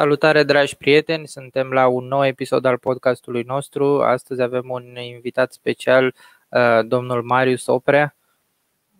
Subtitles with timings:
[0.00, 1.28] Salutare, dragi prieteni!
[1.28, 4.02] Suntem la un nou episod al podcastului nostru.
[4.02, 6.14] Astăzi avem un invitat special,
[6.48, 8.16] uh, domnul Marius Oprea.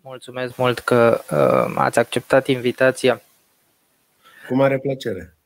[0.02, 3.22] Mulțumesc mult că uh, ați acceptat invitația.
[4.48, 5.36] Cu mare plăcere.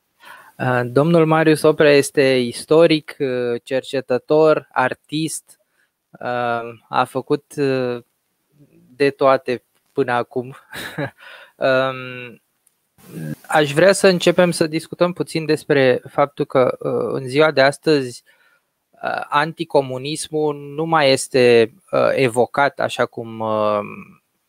[0.59, 3.17] Uh, domnul Marius Oprea este istoric,
[3.63, 5.59] cercetător, artist.
[6.89, 7.55] A făcut
[8.97, 9.63] de toate
[9.93, 10.57] până acum.
[13.15, 17.61] Um, Aș vrea să începem să discutăm puțin despre faptul că uh, în ziua de
[17.61, 18.23] astăzi
[18.91, 23.45] uh, anticomunismul nu mai este uh, evocat așa cum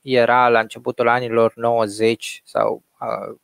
[0.02, 2.84] era la începutul anilor 90 sau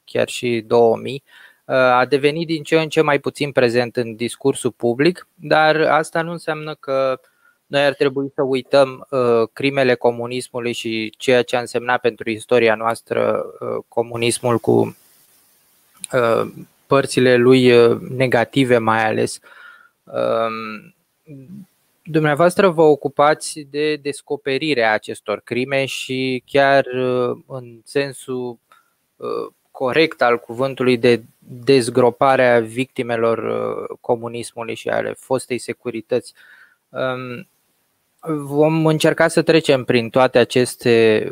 [0.04, 1.24] chiar și 2000.
[1.66, 6.32] A devenit din ce în ce mai puțin prezent în discursul public, dar asta nu
[6.32, 7.20] înseamnă că
[7.66, 9.08] noi ar trebui să uităm
[9.54, 13.46] crimele comunismului și ceea ce a însemnat pentru istoria noastră
[13.88, 15.01] comunismul cu Uh,
[16.92, 19.40] părțile lui uh, negative mai ales.
[20.04, 20.96] Um,
[22.04, 28.60] dumneavoastră vă ocupați de descoperirea acestor crime și chiar uh, în sensul
[29.72, 33.40] corect al cuvântului de dezgroparea victimelor
[34.00, 36.34] comunismului și ale fostei securități.
[36.90, 37.48] Um,
[38.20, 41.28] vom încerca să trecem prin toate aceste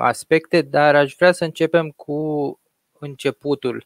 [0.00, 2.60] aspecte, dar aș vrea să începem cu
[2.98, 3.84] începutul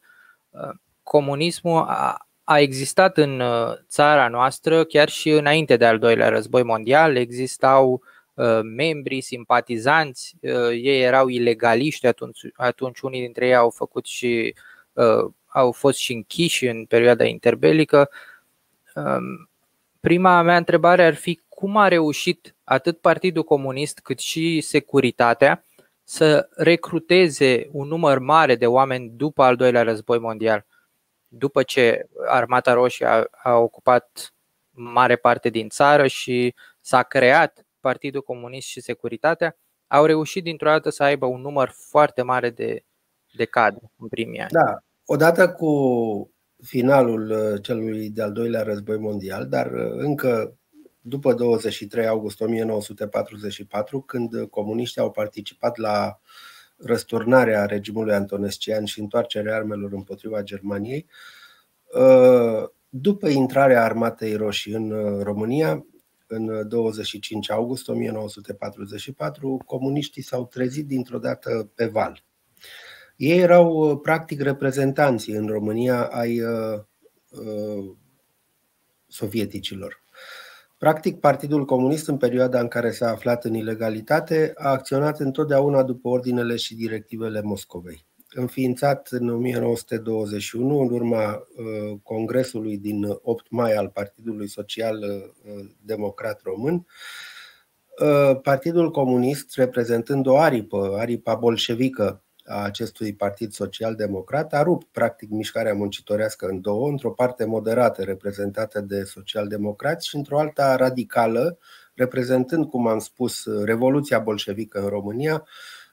[1.02, 6.62] comunismul a, a existat în uh, țara noastră chiar și înainte de al doilea război
[6.62, 7.16] mondial.
[7.16, 8.02] Existau
[8.34, 14.54] uh, membri, simpatizanți, uh, ei erau ilegaliști atunci, atunci unii dintre ei au făcut și
[15.46, 18.10] au fost și închiși în perioada interbelică.
[18.94, 19.50] Um,
[20.00, 25.64] prima mea întrebare ar fi cum a reușit atât Partidul Comunist cât și securitatea
[26.08, 30.66] să recruteze un număr mare de oameni după al doilea război mondial,
[31.28, 34.34] după ce Armata Roșie a, a ocupat
[34.70, 40.91] mare parte din țară și s-a creat Partidul Comunist și Securitatea, au reușit dintr-o dată
[40.91, 42.84] să aibă un număr foarte mare de,
[43.32, 44.50] de cadre în primii ani.
[44.50, 45.70] Da, odată cu
[46.62, 50.56] finalul uh, celui de-al doilea război mondial, dar uh, încă
[51.09, 56.21] după 23 august 1944, când comuniștii au participat la
[56.77, 61.06] răsturnarea regimului antonescian și întoarcerea armelor împotriva Germaniei,
[62.89, 65.87] după intrarea armatei roșii în România,
[66.27, 72.25] în 25 august 1944, comuniștii s-au trezit dintr-o dată pe val.
[73.17, 76.81] Ei erau practic reprezentanții în România ai uh,
[79.06, 80.05] sovieticilor.
[80.78, 86.09] Practic, Partidul Comunist, în perioada în care s-a aflat în ilegalitate, a acționat întotdeauna după
[86.09, 88.06] ordinele și directivele Moscovei.
[88.28, 96.41] Înființat în 1921, în urma uh, congresului din 8 mai al Partidului Social uh, Democrat
[96.42, 96.87] Român,
[98.03, 105.30] uh, Partidul Comunist, reprezentând o aripă, aripa bolșevică a acestui Partid Social-Democrat a rupt practic
[105.30, 111.58] mișcarea muncitorească în două, într-o parte moderată reprezentată de socialdemocrați și într-o alta radicală,
[111.94, 115.46] reprezentând, cum am spus, Revoluția Bolșevică în România,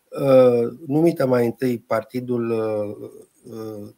[0.10, 3.10] uh, numită mai întâi Partidul uh,
[3.54, 3.90] uh,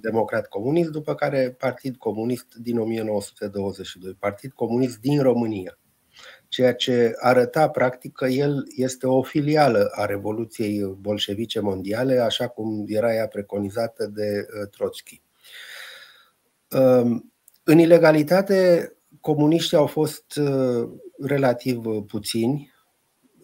[0.00, 5.78] Democrat Comunist, după care Partid Comunist din 1922, Partid Comunist din România
[6.48, 12.84] ceea ce arăta practic că el este o filială a Revoluției bolșevice mondiale, așa cum
[12.86, 15.22] era ea preconizată de uh, Trotsky.
[16.70, 17.32] Um,
[17.62, 20.88] în ilegalitate, comuniștii au fost uh,
[21.18, 22.72] relativ puțini.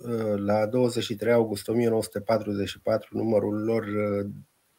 [0.05, 3.87] Uh, la 23 august 1944, numărul lor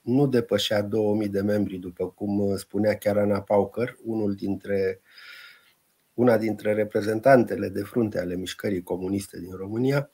[0.02, 5.02] nu depășea 2000 de membri, după cum spunea chiar Ana Paucăr, unul dintre
[6.16, 10.10] una dintre reprezentantele de frunte ale mișcării comuniste din România.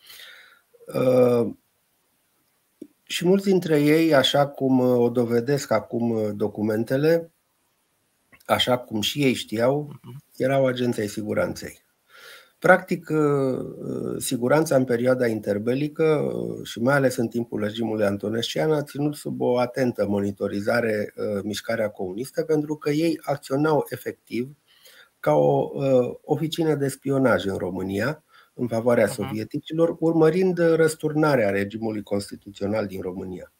[0.95, 1.53] Uh,
[3.03, 7.31] și mulți dintre ei, așa cum o dovedesc acum documentele,
[8.45, 9.99] așa cum și ei știau,
[10.37, 11.83] erau agenții siguranței.
[12.59, 18.83] Practic, uh, siguranța în perioada interbelică uh, și mai ales în timpul regimului antonescian a
[18.83, 24.55] ținut sub o atentă monitorizare mișcarea comunistă pentru că ei acționau efectiv
[25.21, 28.23] ca o uh, oficină de spionaj în România,
[28.53, 29.13] în favoarea uh-huh.
[29.13, 33.51] sovieticilor, urmărind răsturnarea regimului constituțional din România.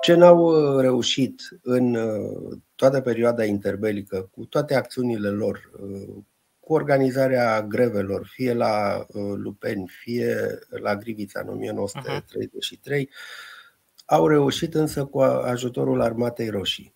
[0.00, 6.14] Ce n-au uh, reușit în uh, toată perioada interbelică, cu toate acțiunile lor, uh,
[6.60, 14.04] cu organizarea grevelor, fie la Lupeni, fie la Grivița în 1933, uh-huh.
[14.04, 16.94] au reușit însă cu ajutorul Armatei Roșii.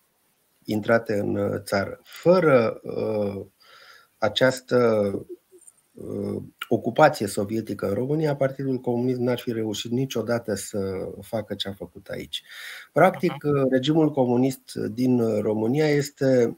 [0.63, 1.99] intrate în țară.
[2.03, 2.81] Fără
[4.19, 5.11] această
[6.67, 12.07] ocupație sovietică în România, Partidul Comunist n-ar fi reușit niciodată să facă ce a făcut
[12.07, 12.43] aici.
[12.93, 13.33] Practic,
[13.69, 16.57] regimul comunist din România este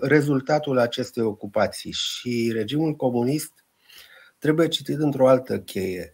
[0.00, 3.52] rezultatul acestei ocupații și regimul comunist
[4.38, 6.12] trebuie citit într-o altă cheie.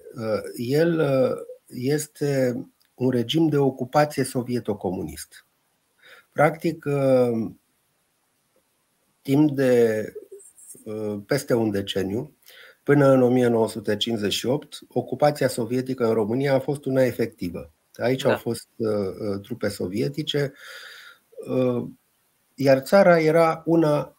[0.57, 1.03] El
[1.67, 2.63] este
[2.95, 5.47] un regim de ocupație sovieto-comunist.
[6.33, 6.85] Practic,
[9.23, 10.05] timp de
[11.27, 12.37] peste un deceniu,
[12.83, 17.73] până în 1958, ocupația sovietică în România a fost una efectivă.
[17.95, 18.31] Aici da.
[18.31, 20.53] au fost uh, trupe sovietice,
[21.47, 21.85] uh,
[22.55, 24.17] iar țara era una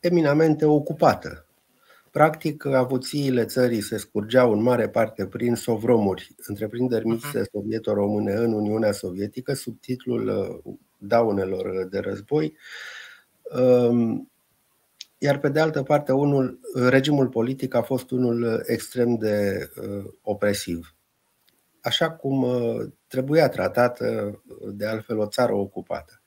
[0.00, 1.46] eminamente ocupată.
[2.10, 7.50] Practic, avuțiile țării se scurgeau în mare parte prin sovromuri, întreprinderi mixte uh-huh.
[7.52, 10.28] sovieto-române în Uniunea Sovietică, sub titlul
[10.64, 12.56] uh, Daunelor de război.
[13.42, 14.30] Um,
[15.18, 20.94] iar pe de altă parte, unul, regimul politic a fost unul extrem de uh, opresiv.
[21.80, 24.38] Așa cum uh, trebuia tratată,
[24.72, 26.22] de altfel, o țară ocupată.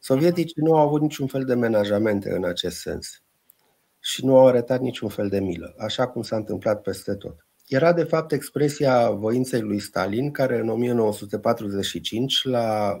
[0.00, 3.22] Sovieticii nu au avut niciun fel de menajamente în acest sens
[4.00, 7.46] și nu au arătat niciun fel de milă, așa cum s-a întâmplat peste tot.
[7.68, 13.00] Era de fapt expresia voinței lui Stalin, care în 1945, la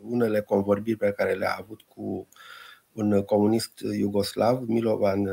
[0.00, 2.28] unele convorbiri pe care le-a avut cu
[2.96, 5.28] un comunist iugoslav, Milovan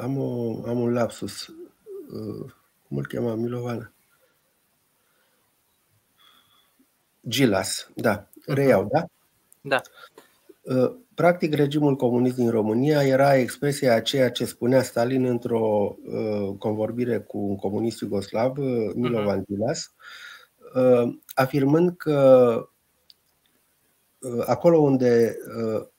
[0.00, 1.54] am, o, am un lapsus.
[2.88, 3.92] Cum îl chema Milovan?
[7.28, 9.04] Gilas, da, reiau, da?
[9.60, 9.80] Da.
[10.62, 16.56] Uh, practic, regimul comunist din România era expresia a ceea ce spunea Stalin într-o uh,
[16.58, 19.92] convorbire cu un comunist iugoslav, uh, Milovan Gilas,
[21.34, 22.68] afirmând că
[24.46, 25.36] acolo unde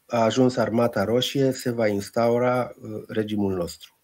[0.07, 2.71] a ajuns Armata Roșie se va instaura
[3.07, 3.99] regimul nostru.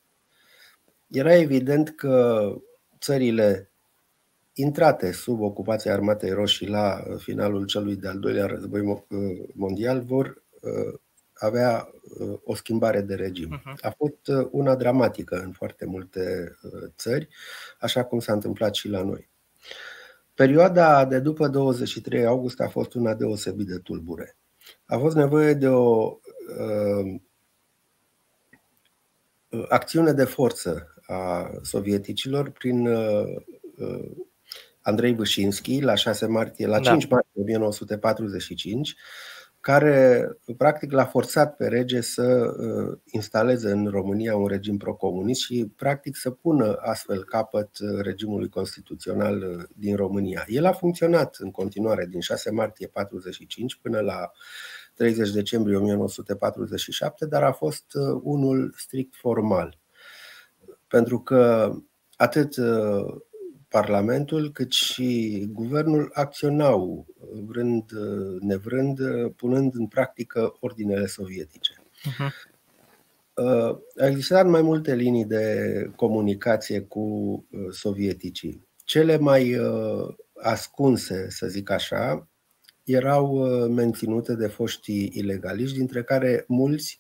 [1.08, 2.50] Era evident că
[3.00, 3.70] țările
[4.54, 9.00] intrate sub ocupația Armatei Roșii la finalul celui de-al doilea război uh,
[9.54, 11.00] mondial vor uh,
[11.34, 11.90] avea
[12.20, 13.48] uh, o schimbare de regim.
[13.50, 13.78] Mhm.
[13.82, 16.56] A fost una dramatică în foarte multe
[16.98, 17.28] țări,
[17.80, 19.30] așa cum s-a întâmplat și la noi.
[20.36, 24.38] Perioada de după 23 august a fost una deosebit de tulbure.
[24.86, 26.18] A fost nevoie de o
[26.60, 27.22] uh,
[29.70, 33.42] acțiune de forță a sovieticilor prin uh,
[34.82, 37.16] Andrei Vâșinski la 6 martie, la 5 da.
[37.16, 38.96] martie 1945,
[39.66, 40.28] care
[40.58, 46.16] practic l-a forțat pe rege să uh, instaleze în România un regim procomunist și practic
[46.16, 50.46] să pună astfel capăt uh, regimului constituțional uh, din România.
[50.48, 54.32] El a funcționat în continuare din 6 martie 45 până la
[54.94, 57.86] 30 decembrie 1947, dar a fost
[58.22, 59.80] unul strict formal.
[60.88, 61.72] Pentru că
[62.16, 62.56] atât
[63.76, 67.06] Parlamentul cât și guvernul acționau,
[67.46, 67.92] vrând
[68.40, 69.00] nevrând,
[69.36, 71.74] punând în practică ordinele sovietice.
[71.74, 72.54] Uh-huh.
[74.02, 75.46] Au existat mai multe linii de
[75.96, 78.68] comunicație cu uh, sovieticii.
[78.84, 82.28] Cele mai uh, ascunse, să zic așa,
[82.84, 87.00] erau uh, menținute de foștii ilegaliști, dintre care mulți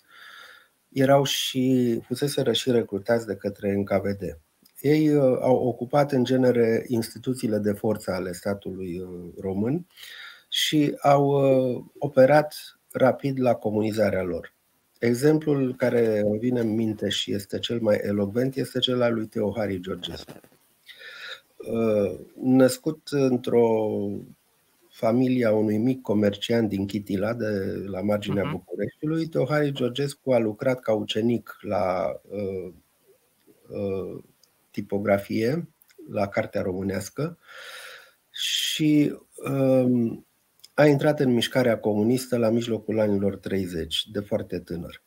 [0.92, 4.40] erau și fuseseră și recrutați de către NKVD.
[4.86, 9.08] Ei uh, au ocupat în genere instituțiile de forță ale statului uh,
[9.40, 9.88] român
[10.50, 12.56] și au uh, operat
[12.92, 14.54] rapid la comunizarea lor.
[15.00, 19.26] Exemplul care îmi vine în minte și este cel mai elocvent este cel al lui
[19.26, 20.40] Teohari Georgescu.
[22.42, 23.98] Născut într-o
[24.90, 28.52] familia unui mic comerciant din Chitila, de la marginea uh-huh.
[28.52, 32.74] Bucureștiului, Teohari Georgescu a lucrat ca ucenic la uh,
[33.70, 34.24] uh,
[34.76, 35.70] tipografie
[36.10, 37.38] la cartea românească
[38.30, 39.16] și
[39.50, 40.28] um,
[40.74, 45.04] a intrat în mișcarea comunistă la mijlocul anilor 30, de foarte tânăr.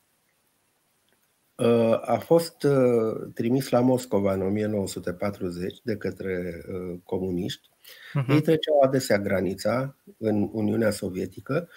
[1.55, 7.67] Uh, a fost uh, trimis la Moscova în 1940 de către uh, comuniști.
[7.69, 8.27] Uh-huh.
[8.27, 11.69] Ei treceau adesea granița în Uniunea Sovietică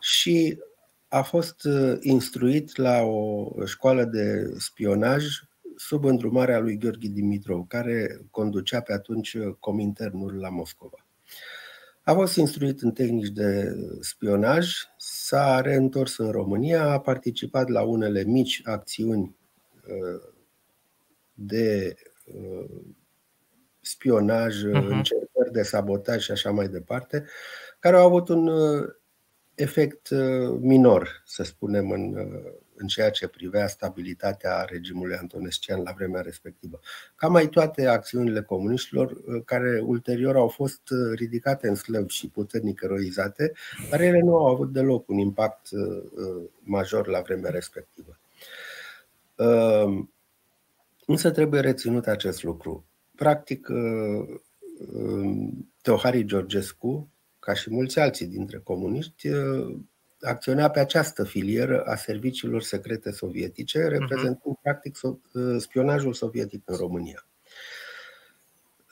[0.00, 0.58] și
[1.08, 1.68] a fost
[2.00, 5.24] instruit la o școală de spionaj
[5.80, 11.06] sub îndrumarea lui Gheorghe Dimitrov, care conducea pe atunci Cominternul la Moscova.
[12.02, 18.24] A fost instruit în tehnici de spionaj, s-a reîntors în România, a participat la unele
[18.24, 19.36] mici acțiuni
[19.86, 20.32] uh,
[21.34, 21.94] de
[22.24, 22.80] uh,
[23.80, 24.88] spionaj, uh-huh.
[24.88, 27.24] încercări de sabotaj și așa mai departe,
[27.78, 28.50] care au avut un
[29.54, 30.08] efect
[30.58, 32.16] minor, să spunem, în
[32.80, 36.80] în ceea ce privea stabilitatea regimului antonescian la vremea respectivă.
[37.16, 42.28] Cam mai toate acțiunile comuniștilor, uh, care ulterior au fost uh, ridicate în slăv și
[42.28, 43.52] puternic eroizate,
[43.90, 48.18] dar ele nu au avut deloc un impact uh, major la vremea respectivă.
[51.06, 52.84] Însă trebuie reținut acest lucru.
[53.14, 53.68] Practic,
[55.82, 57.08] Teoharii Georgescu,
[57.38, 59.28] ca și mulți alții dintre comuniști,
[60.20, 63.88] acționa pe această filieră a serviciilor secrete sovietice, mhm.
[63.88, 64.62] reprezentând uh-huh.
[64.62, 64.96] practic
[65.58, 67.24] spionajul sovietic în România.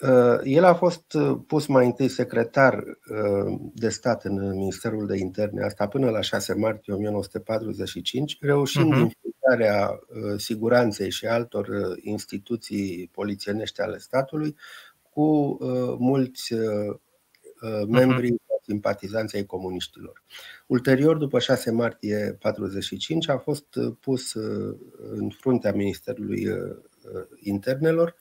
[0.01, 5.17] Uh, el a fost uh, pus mai întâi secretar uh, de stat în Ministerul de
[5.17, 8.99] Interne, asta până la 6 martie 1945, reușind uh-huh.
[8.99, 9.99] infiltrarea
[10.37, 11.69] siguranței și altor
[12.01, 14.57] instituții polițienești ale statului
[15.11, 15.59] cu
[15.99, 17.91] mulți mhm.
[17.91, 18.48] membri simpatizanți
[19.33, 20.23] ai comuniștilor.
[20.67, 24.77] Ulterior, după 6 martie 45, a fost uh, pus uh,
[25.11, 26.77] în fruntea Ministerului uh,
[27.41, 28.15] Internelor,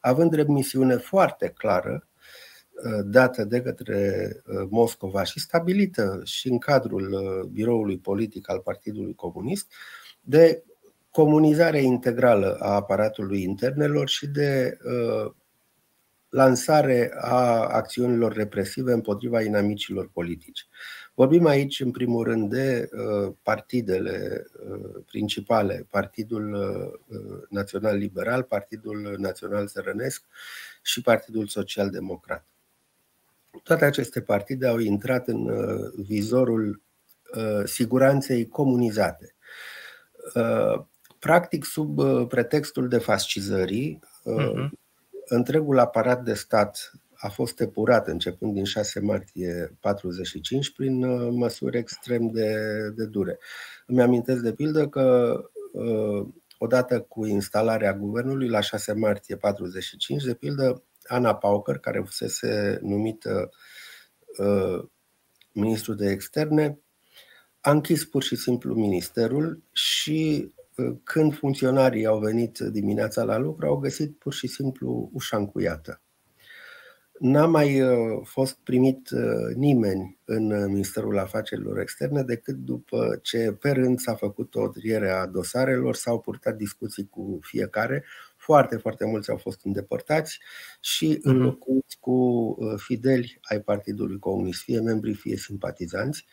[0.00, 2.02] având drept misiune foarte clară,
[3.04, 4.32] dată de către
[4.68, 7.08] Moscova și stabilită și în cadrul
[7.52, 9.72] biroului politic al Partidului Comunist,
[10.20, 10.64] de
[11.10, 14.78] comunizare integrală a aparatului internelor și de
[16.28, 20.66] lansare a acțiunilor represive împotriva inamicilor politici.
[21.14, 29.14] Vorbim aici, în primul rând, de uh, partidele uh, principale, Partidul uh, Național Liberal, Partidul
[29.18, 30.24] Național Sărănesc
[30.82, 32.46] și Partidul Social Democrat.
[33.62, 35.50] Toate aceste partide au intrat în
[35.96, 36.82] vizorul
[37.64, 39.34] siguranței comunizate.
[41.18, 44.87] Practic, sub pretextul de fascizării, uh-huh
[45.28, 51.78] întregul aparat de stat a fost epurat începând din 6 martie 45 prin uh, măsuri
[51.78, 52.54] extrem de,
[52.96, 53.38] de dure.
[53.86, 55.34] Îmi amintesc de pildă că
[55.72, 56.26] uh,
[56.58, 63.50] odată cu instalarea guvernului la 6 martie 45, de pildă Ana Pauker, care fusese numită
[64.38, 64.84] uh,
[65.52, 66.78] ministru de externe,
[67.60, 70.52] a închis pur și simplu ministerul și
[71.04, 76.00] când funcționarii au venit dimineața la lucru, au găsit pur și simplu ușa încuiată.
[77.18, 83.70] N-a mai uh, fost primit uh, nimeni în Ministerul Afacerilor Externe decât după ce pe
[83.70, 88.04] rând s-a făcut o triere a dosarelor, s-au purtat discuții cu fiecare,
[88.36, 90.38] foarte, foarte mulți au fost îndepărtați
[90.80, 91.28] și mhm.
[91.28, 92.12] înlocuiți cu
[92.58, 96.26] uh, fideli ai Partidului Comunist, fie membri, fie simpatizanți.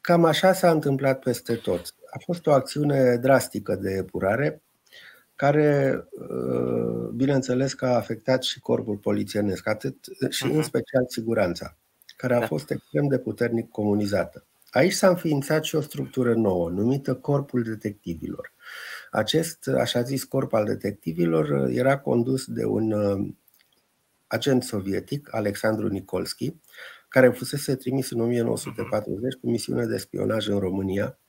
[0.00, 1.94] Cam așa s-a întâmplat peste tot.
[2.14, 4.62] A fost o acțiune drastică de epurare,
[5.34, 9.96] care, uh, bineînțeles, că a afectat și corpul polițienesc, atât
[10.28, 10.62] și în mhm.
[10.62, 11.76] special siguranța,
[12.16, 12.46] care a da.
[12.46, 14.44] fost extrem de puternic comunizată.
[14.70, 18.52] Aici s-a înființat și o structură nouă, numită Corpul Detectivilor.
[19.10, 23.28] Acest, așa zis, corp al detectivilor uh, era condus de un uh,
[24.26, 26.54] agent sovietic, Alexandru Nikolski,
[27.08, 31.21] care fusese trimis în 1940 cu misiune de spionaj în România, uh,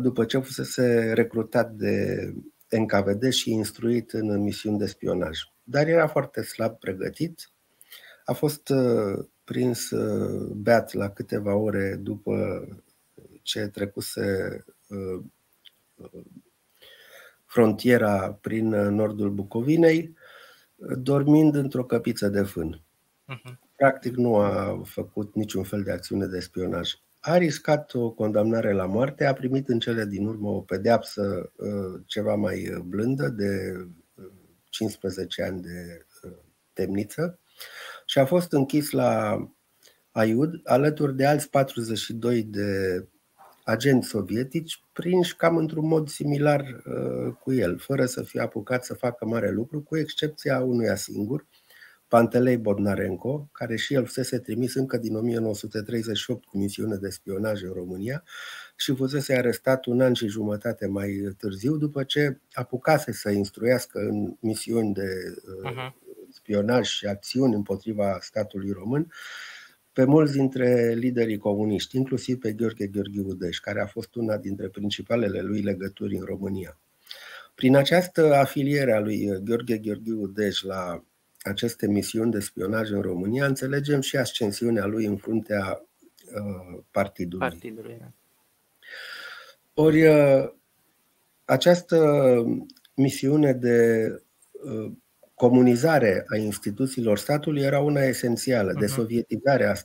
[0.00, 2.24] după ce fusese recrutat de
[2.70, 5.38] NKVD și instruit în misiuni de spionaj.
[5.62, 7.50] Dar era foarte slab pregătit.
[8.24, 12.66] A fost uh, prins uh, beat la câteva ore după
[13.42, 14.64] ce trecuse
[17.44, 20.16] frontiera prin nordul Bucovinei,
[20.76, 22.82] dormind într-o căpiță de fân.
[23.34, 26.92] Uh-huh practic nu a făcut niciun fel de acțiune de spionaj.
[27.20, 32.02] A riscat o condamnare la moarte, a primit în cele din urmă o pedeapsă uh,
[32.06, 33.72] ceva mai blândă de
[34.68, 36.32] 15 uh, ani de uh,
[36.72, 37.38] temniță
[38.06, 39.38] și a fost închis la
[40.10, 43.04] Aiud alături de alți 42 de
[43.64, 46.82] agenți sovietici prinși cam într-un mod similar
[47.40, 51.46] cu el, fără să fie apucat să facă mare lucru, cu excepția unuia singur,
[52.08, 57.72] Pantelei Bodnarenko, care și el fusese trimis încă din 1938 cu misiune de spionaj în
[57.72, 58.24] România
[58.76, 64.36] și fusese arestat un an și jumătate mai târziu, după ce apucase să instruiască în
[64.40, 65.34] misiuni de
[65.64, 65.92] uh,
[66.32, 69.12] spionaj și acțiuni împotriva statului român
[69.92, 74.68] pe mulți dintre liderii comuniști, inclusiv pe Gheorghe Gheorghiu Deș, care a fost una dintre
[74.68, 76.78] principalele lui legături în România.
[77.54, 81.04] Prin această afiliere a lui Gheorghe Gheorghiu Deș la
[81.48, 85.84] aceste misiuni de spionaj în România, înțelegem și ascensiunea lui în fruntea
[86.34, 87.48] uh, partidului.
[87.48, 88.12] partidului da.
[89.74, 90.52] Ori uh,
[91.44, 92.44] această
[92.94, 94.08] misiune de
[94.52, 94.92] uh,
[95.34, 98.78] comunizare a instituțiilor statului era una esențială, uh-huh.
[98.78, 99.76] desovietizarea a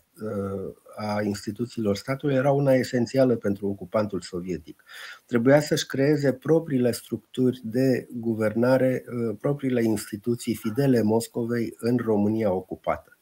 [1.23, 4.83] instituțiilor statului era una esențială pentru ocupantul sovietic.
[5.25, 9.03] Trebuia să-și creeze propriile structuri de guvernare,
[9.39, 13.17] propriile instituții fidele Moscovei în România ocupată.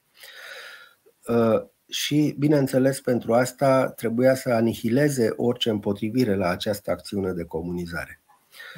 [1.88, 8.22] Și, bineînțeles, pentru asta trebuia să anihileze orice împotrivire la această acțiune de comunizare.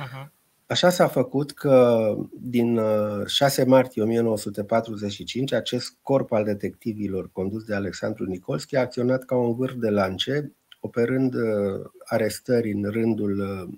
[0.04, 0.32] Uh-huh.
[0.68, 2.80] Așa s-a făcut că din
[3.26, 9.36] 6 uh, martie 1945 acest corp al detectivilor condus de Alexandru Nicolski a acționat ca
[9.36, 13.74] un vârf de lance, operând uh, arestări în rândul uh,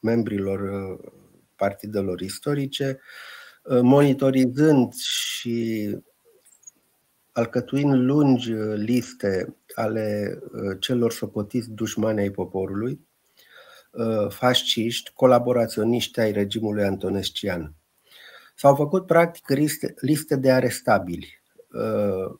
[0.00, 0.60] membrilor
[1.56, 3.00] partidelor istorice,
[3.82, 5.90] monitorizând și
[7.32, 10.38] alcătuind lungi liste ale
[10.80, 13.15] celor socotiți dușmani ai poporului, Uh,
[14.28, 17.74] fasciști, colaboraționiști ai regimului antonescian.
[18.54, 22.38] S-au făcut practic liste, liste de arestabili uh,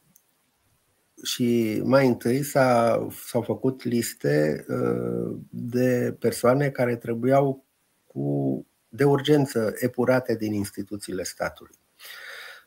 [1.23, 7.65] și mai întâi s-au făcut liste uh, de persoane care trebuiau
[8.07, 11.79] cu, de urgență epurate din instituțiile statului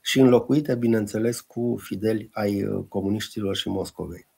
[0.01, 4.28] și înlocuite, bineînțeles, cu fideli ai comuniștilor și Moscovei.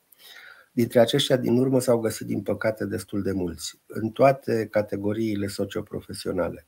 [0.72, 6.68] Dintre aceștia din urmă s-au găsit, din păcate, destul de mulți, în toate categoriile socioprofesionale.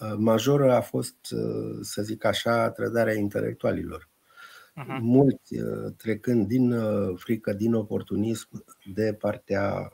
[0.00, 4.08] Uh, majoră a fost, uh, să zic așa, trădarea intelectualilor.
[4.08, 4.98] Uh-huh.
[5.00, 6.74] Mulți uh, trecând din
[7.16, 8.64] frică, din oportunism,
[8.94, 9.92] de partea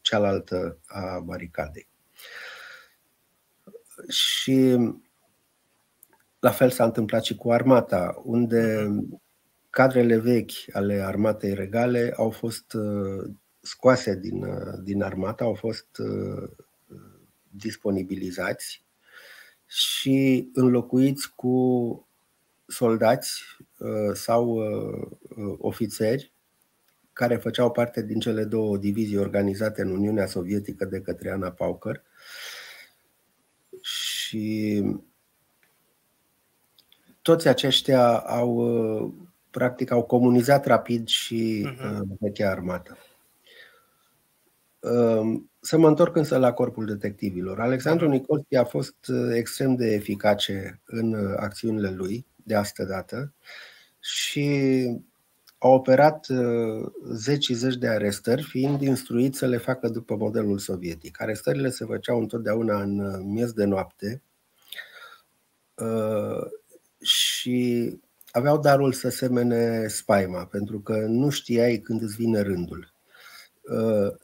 [0.00, 1.88] cealaltă a baricadei.
[4.08, 4.76] Și
[6.38, 9.22] la fel s-a întâmplat și cu armata, unde uh-huh
[9.74, 15.98] cadrele vechi ale armatei regale au fost uh, scoase din, uh, din armată, au fost
[15.98, 16.50] uh,
[17.48, 18.84] disponibilizați
[19.66, 22.08] și înlocuiți cu
[22.66, 23.42] soldați
[24.12, 24.58] sau
[25.58, 26.32] ofițeri
[27.12, 32.02] care făceau parte din cele două divizii organizate în Uniunea Sovietică de către Ana Pauker.
[33.80, 34.82] Și
[37.22, 38.62] toți aceștia au
[39.54, 42.00] practic au comunizat rapid și uh-huh.
[42.20, 42.96] vechea armată.
[44.80, 47.60] Um, să mă întorc însă la corpul detectivilor.
[47.60, 53.32] Alexandru Nicolski a fost uh, extrem de eficace în uh, acțiunile lui de astă dată
[54.00, 54.86] și
[55.58, 60.58] a operat uh, zeci și zeci de arestări, fiind instruit să le facă după modelul
[60.58, 61.22] sovietic.
[61.22, 64.22] Arestările se făceau întotdeauna în miez de noapte
[67.00, 67.90] și
[68.34, 72.92] aveau darul să semene spaima, pentru că nu știai când îți vine rândul.
[73.62, 74.16] Uh,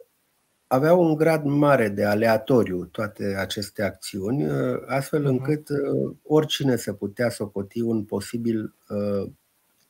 [0.67, 5.29] aveau un grad mare de aleatoriu toate aceste acțiuni, uh, astfel mhm.
[5.31, 8.75] încât uh, oricine se putea socoti un posibil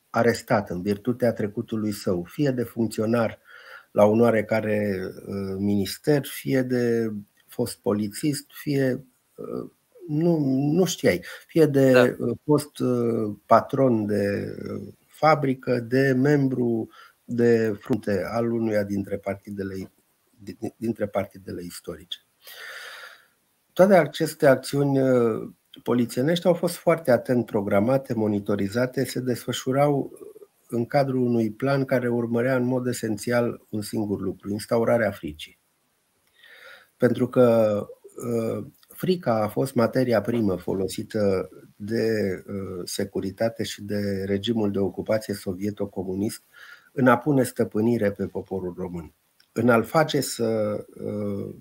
[0.09, 3.39] arestat în virtutea trecutului său, fie de funcționar
[3.91, 5.11] la un oarecare
[5.57, 7.11] minister, fie de
[7.47, 9.05] fost polițist, fie
[10.07, 10.37] nu,
[10.71, 11.23] nu știai.
[11.47, 12.03] Fie de da.
[12.17, 16.89] Uh, fost uh, patron de uh, fabrică, de membru
[17.23, 19.91] de frunte al unuia dintre partidele,
[20.77, 22.17] dintre partidele istorice.
[23.73, 24.99] Toate aceste acțiuni
[25.83, 30.11] polițienești au fost foarte atent programate, monitorizate, se desfășurau
[30.67, 35.59] în cadrul unui plan care urmărea în mod esențial un singur lucru, instaurarea fricii.
[36.97, 37.75] Pentru că
[39.01, 42.09] frica a fost materia primă folosită de
[42.47, 46.43] uh, securitate și de regimul de ocupație sovieto-comunist
[46.91, 49.13] în a pune stăpânire pe poporul român,
[49.51, 51.55] în a-l face să uh,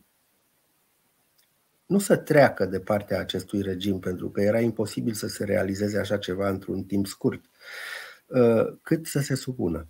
[1.86, 6.18] nu să treacă de partea acestui regim, pentru că era imposibil să se realizeze așa
[6.18, 7.44] ceva într-un timp scurt,
[8.26, 9.86] uh, cât să se supună.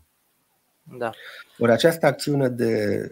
[0.98, 1.10] Da.
[1.58, 3.02] Ori această acțiune de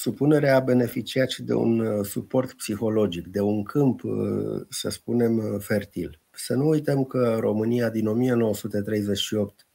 [0.00, 5.38] Supunerea a beneficiat și de un uh, suport psihologic, de un câmp, uh, să spunem,
[5.38, 6.20] uh, fertil.
[6.30, 9.66] Să nu uităm că România din 1938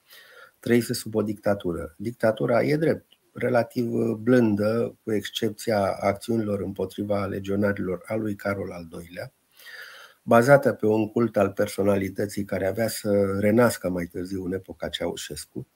[0.60, 1.96] trăise sub o dictatură.
[1.98, 3.86] Dictatura e drept, relativ
[4.20, 9.34] blândă, cu excepția acțiunilor împotriva legionarilor a lui Carol al II-lea,
[10.22, 15.68] bazată pe un cult al personalității care avea să renască mai târziu în epoca Ceaușescu,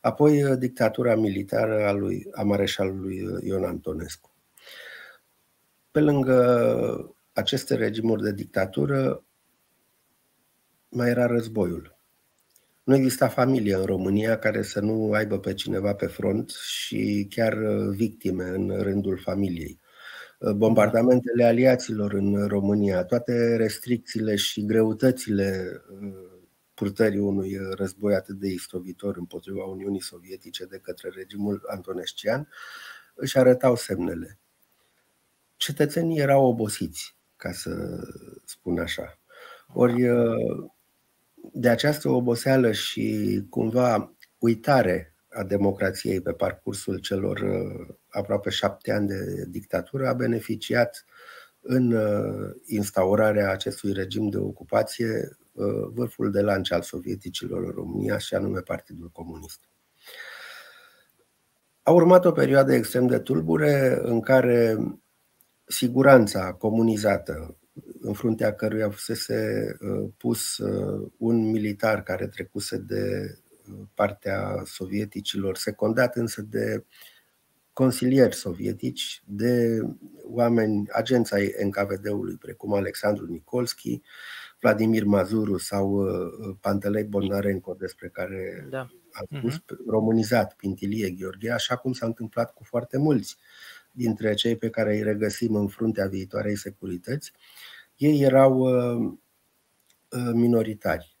[0.00, 4.30] apoi uh, dictatura militară a, lui, a mareșalului uh, Ion Antonescu.
[5.90, 9.24] Pe lângă aceste regimuri de dictatură,
[10.88, 11.98] mai era războiul.
[12.82, 17.52] Nu exista familie în România care să nu aibă pe cineva pe front și chiar
[17.52, 19.80] uh, victime în rândul familiei.
[20.56, 25.80] bombardamentele aliaților în România, toate restricțiile și greutățile
[26.80, 32.48] purtării unui război atât de istovitor împotriva Uniunii Sovietice de către regimul antonescian,
[33.14, 34.38] își arătau semnele.
[35.56, 38.00] Cetățenii erau obosiți, ca să
[38.44, 39.18] spun așa.
[39.72, 40.02] Ori
[41.52, 49.06] de această oboseală și cumva uitare a democrației pe parcursul celor uh, aproape șapte ani
[49.06, 51.04] de dictatură a beneficiat
[51.60, 55.39] în uh, instaurarea acestui regim de ocupație uh,
[55.92, 59.60] vârful de lance al sovieticilor în România, și anume Partidul Comunist.
[61.82, 64.76] A urmat o perioadă extrem de tulbure în care
[65.64, 67.56] siguranța comunizată,
[68.00, 69.76] în fruntea căruia fusese
[70.16, 70.58] pus
[71.16, 73.34] un militar care trecuse de
[73.94, 76.84] partea sovieticilor, secundat însă de
[77.72, 79.80] consilieri sovietici, de
[80.24, 84.02] oameni, agenți ai NKVD-ului, precum Alexandru Nikolski,
[84.60, 88.86] Vladimir Mazuru sau uh, Pantelei Bonarenko, despre care da.
[89.12, 89.86] a spus, uh-huh.
[89.86, 93.36] românizat Pintilie Gheorghe, așa cum s-a întâmplat cu foarte mulți
[93.92, 97.32] dintre cei pe care îi regăsim în fruntea viitoarei securități.
[97.96, 99.12] Ei erau uh,
[100.08, 101.18] uh, minoritari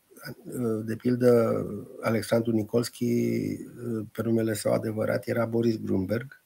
[0.84, 1.64] de pildă,
[2.00, 3.06] Alexandru Nikolski,
[4.12, 6.42] pe numele său adevărat, era Boris Grunberg,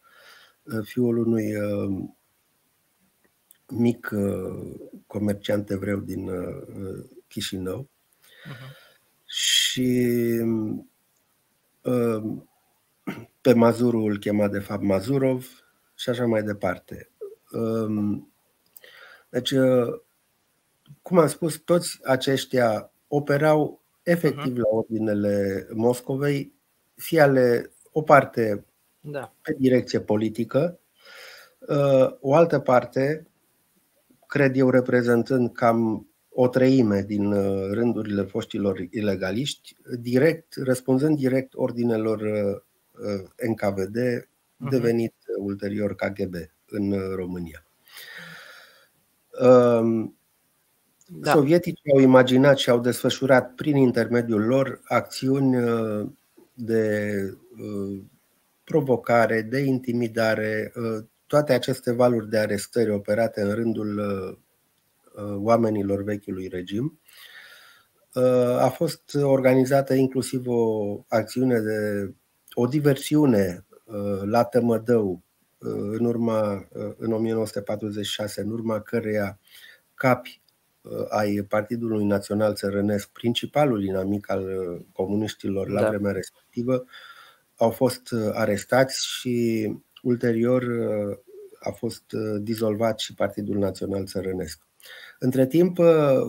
[0.82, 2.08] fiul unui uh,
[3.68, 4.74] mic uh,
[5.06, 7.88] comerciant evreu din uh, Chișinău.
[7.88, 8.82] Uh-huh.
[9.26, 10.18] Și
[13.40, 15.46] pe Mazurul îl chema de fapt Mazurov
[15.94, 17.10] și așa mai departe.
[17.52, 18.32] Um,
[19.28, 19.52] deci,
[21.02, 24.56] cum am spus, toți aceștia operau efectiv uh-huh.
[24.56, 26.52] la ordinele Moscovei,
[26.94, 28.64] fie ale o parte
[29.00, 29.34] da.
[29.42, 30.78] pe direcție politică,
[31.58, 33.26] uh, o altă parte,
[34.34, 42.20] cred eu, reprezentând cam o treime din uh, rândurile foștilor ilegaliști, direct, răspunzând direct ordinelor
[42.20, 44.70] uh, NKVD, uh-huh.
[44.70, 46.34] devenit ulterior KGB
[46.66, 47.66] în România.
[49.40, 50.16] Um,
[51.06, 51.32] da.
[51.32, 56.06] Sovieticii au imaginat și au desfășurat prin intermediul lor acțiuni uh,
[56.54, 57.16] de
[57.58, 58.00] uh,
[58.64, 64.00] provocare, de intimidare, uh, toate aceste valuri de arestări operate în rândul
[65.36, 67.00] oamenilor vechiului regim.
[68.58, 72.10] A fost organizată inclusiv o acțiune de
[72.54, 73.66] o diversiune
[74.24, 75.22] la Tămădău
[75.58, 79.38] în urma în 1946, în urma căreia
[79.94, 80.42] capi
[80.84, 85.88] Uh, ai Partidului Național Țărănesc, principalul inamic al uh, comuniștilor la da.
[85.88, 86.84] vremea respectivă,
[87.56, 89.66] au fost uh, arestați și
[90.04, 90.64] ulterior
[91.60, 92.02] a fost
[92.40, 94.58] dizolvat și Partidul Național Țărănesc.
[95.18, 95.78] Între timp,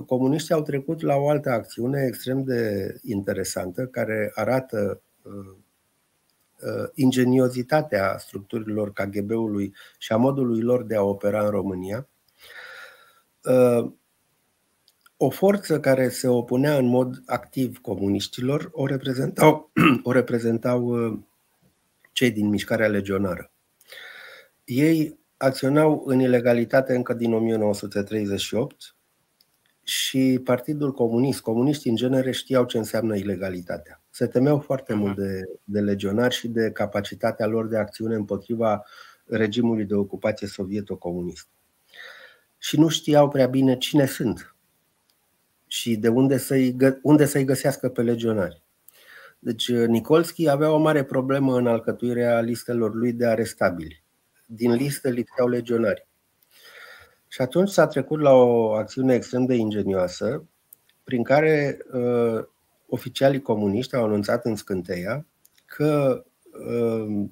[0.05, 5.01] comuniștii au trecut la o altă acțiune extrem de interesantă, care arată
[6.93, 12.07] ingeniozitatea structurilor KGB-ului și a modului lor de a opera în România
[15.17, 19.71] o forță care se opunea în mod activ comuniștilor o reprezentau,
[20.03, 21.19] o reprezentau uh,
[22.11, 23.51] cei din mișcarea legionară.
[24.65, 28.95] Ei acționau în ilegalitate încă din 1938
[29.83, 34.01] și Partidul Comunist, comuniștii în genere știau ce înseamnă ilegalitatea.
[34.09, 38.85] Se temeau foarte mult de, de legionari și de capacitatea lor de acțiune împotriva
[39.25, 41.47] regimului de ocupație sovieto-comunist.
[42.57, 44.55] Și nu știau prea bine cine sunt
[45.67, 48.63] și de unde să-i, unde să-i găsească pe legionari.
[49.39, 54.04] Deci uh, Nikolski avea o mare problemă în alcătuirea listelor lui de arestabili.
[54.45, 56.07] Din listă lipseau legionari.
[57.27, 60.47] Și atunci s-a trecut la o acțiune extrem de ingenioasă,
[61.03, 62.43] prin care uh,
[62.87, 65.25] oficialii comuniști au anunțat în scânteia
[65.65, 66.23] că
[66.67, 67.25] uh,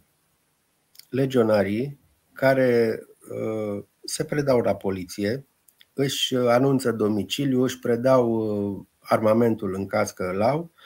[1.09, 1.99] legionarii
[2.33, 2.99] care
[3.31, 5.47] uh, se predau la poliție
[5.93, 10.82] își anunță domiciliu, își predau uh, armamentul în caz că îl au, uh,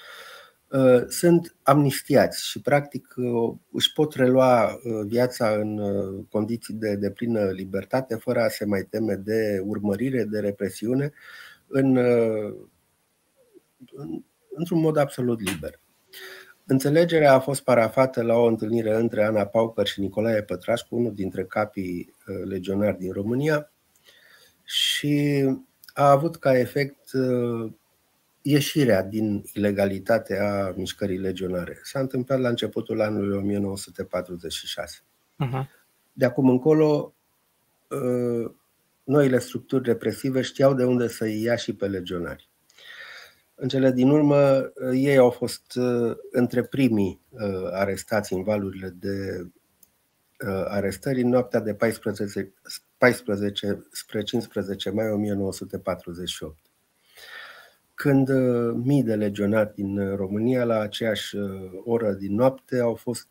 [1.07, 5.77] sunt amnistiați și practic uh, își pot relua viața în
[6.29, 11.11] condiții de, de plină libertate, fără a se mai teme de urmărire, de represiune,
[11.67, 11.95] în,
[13.93, 15.79] în, într-un mod absolut liber.
[16.65, 21.43] Înțelegerea a fost parafată la o întâlnire între Ana Paucăr și Nicolae Pătrașcu, unul dintre
[21.43, 23.71] capii legionari din România,
[24.63, 25.45] și
[25.93, 27.71] a avut ca efect uh,
[28.49, 31.79] ieșirea din ilegalitatea mișcării legionare.
[31.83, 34.99] S-a întâmplat la începutul anului 1946.
[35.45, 35.67] Uh-huh.
[36.13, 37.15] De acum încolo,
[39.03, 42.49] noile structuri represive știau de unde să ia și pe legionari.
[43.55, 45.79] În cele din urmă, ei au fost
[46.31, 47.21] între primii
[47.71, 49.47] arestați în valurile de
[50.67, 52.53] arestări în noaptea de 14,
[52.97, 56.66] 14 spre 15 mai 1948
[57.97, 58.29] când
[58.73, 61.35] mii de legionari din România, la aceeași
[61.83, 63.27] oră din noapte, au fost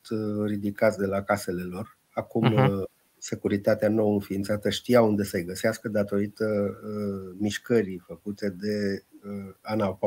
[0.47, 1.99] ridicați de la casele lor.
[2.13, 2.95] Acum uh-huh
[3.27, 9.99] securitatea nou înființată știa unde să-i găsească datorită uh, mișcării făcute de uh, Ana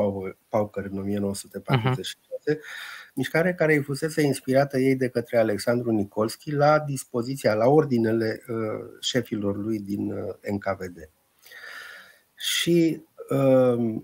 [0.48, 2.58] Paucăr în 1946, uh-huh.
[3.14, 8.56] mișcare care îi fusese inspirată ei de către Alexandru Nicolski la dispoziția, la ordinele uh,
[9.00, 11.10] șefilor lui din uh, NKVD.
[12.34, 14.02] Și uh,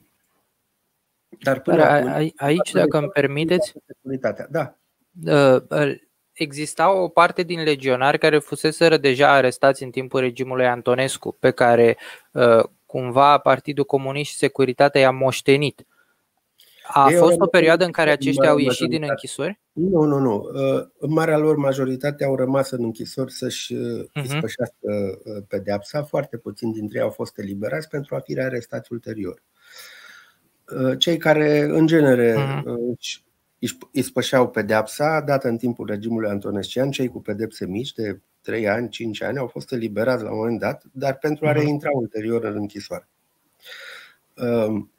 [1.40, 3.72] dar până Dar acum, aici, dacă îmi permiteți,
[4.50, 4.76] da.
[5.26, 5.94] Uh,
[6.32, 11.96] exista o parte din legionari care fuseseră deja arestați în timpul regimului Antonescu, pe care
[12.32, 15.86] uh, cumva Partidul Comunist și Securitatea i-a moștenit.
[16.88, 19.60] A Eu fost o perioadă în care aceștia au ieșit din închisori?
[19.72, 20.34] Nu, nu, nu.
[20.34, 24.22] Uh, în marea lor majoritate au rămas în închisori să-și uh-huh.
[24.22, 26.02] ispășească pedeapsa.
[26.02, 29.42] Foarte puțini dintre ei au fost eliberați pentru a fi rearestați ulterior.
[30.98, 32.96] Cei care, în genere, uh-huh
[33.58, 38.88] își spășeau pedeapsa dată în timpul regimului antonescian, cei cu pedepse mici de 3 ani,
[38.88, 41.58] 5 ani au fost eliberați la un moment dat, dar pentru a mhm.
[41.58, 43.08] reintra ulterior în închisoare.
[44.34, 44.90] Um,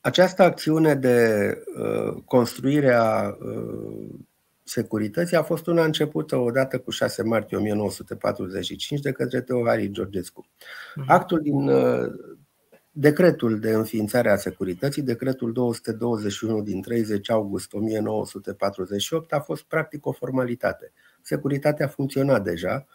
[0.00, 4.08] această acțiune de uh, construire a uh,
[4.64, 10.46] securității a fost una începută odată cu 6 martie 1945 de către Teohari Georgescu.
[10.94, 11.10] Mhm.
[11.10, 12.12] Actul din uh,
[12.94, 20.12] Decretul de înființare a securității, decretul 221 din 30 august 1948, a fost practic o
[20.12, 20.92] formalitate.
[21.22, 22.86] Securitatea funcționa deja.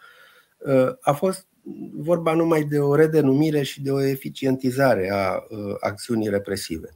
[1.02, 1.48] A fost
[1.92, 5.44] vorba numai de o redenumire și de o eficientizare a
[5.80, 6.90] acțiunii represive.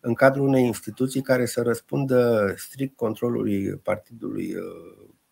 [0.00, 4.54] În cadrul unei instituții care să răspundă strict controlului Partidului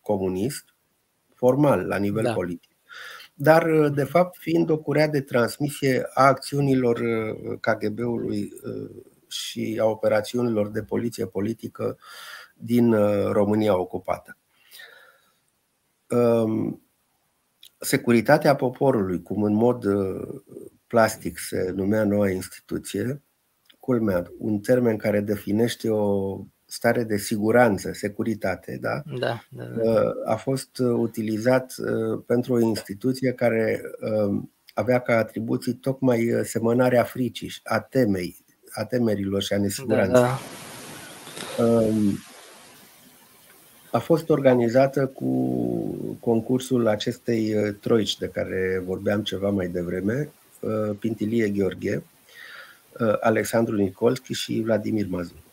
[0.01, 0.65] Comunist,
[1.35, 2.33] formal, la nivel da.
[2.33, 2.76] politic
[3.39, 8.91] dar uh, de fapt fiind o curea de transmisie a acțiunilor uh, KGB-ului uh,
[9.29, 11.99] și a operațiunilor de poliție politică
[12.55, 12.93] din
[13.33, 14.37] România ocupată.
[16.09, 16.83] Um,
[17.79, 19.85] securitatea poporului, cum în mod
[20.87, 23.23] plastic se numea noua instituție,
[23.81, 29.03] culmea, un termen care definește o stare de siguranță, securitate, da?
[29.19, 29.91] Da, da, da.
[29.91, 33.81] Uh, a fost uh, utilizat uh, pentru o instituție care
[34.75, 38.37] avea ca atribuții tocmai semănarea fricii, a temei,
[38.71, 40.13] a temerilor și a nesiguranței.
[40.13, 40.39] Da,
[41.57, 41.65] da.
[41.65, 42.19] Um,
[43.93, 45.31] a fost organizată cu
[46.21, 50.29] concursul acestei troici de care vorbeam ceva mai devreme,
[50.99, 52.03] Pintilie Gheorghe,
[53.21, 55.46] Alexandru Nicolski și Vladimir Mazur.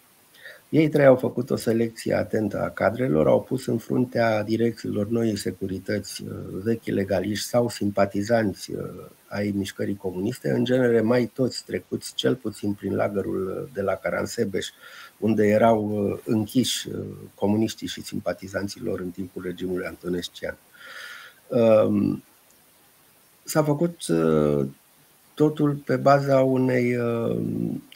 [0.73, 5.37] Ei trei au făcut o selecție atentă a cadrelor, au pus în fruntea direcțiilor noii
[5.37, 6.29] securități uh,
[6.63, 8.79] vechi legaliști sau simpatizanți uh,
[9.27, 14.67] ai mișcării comuniste, în genere mai toți trecuți cel puțin prin lagărul de la Caransebeș,
[15.17, 16.87] unde erau uh, închiși
[17.35, 20.57] comuniștii și simpatizanții lor în timpul regimului antonescian.
[21.47, 22.23] Um,
[23.43, 23.97] s-a făcut
[25.33, 26.97] totul pe baza unei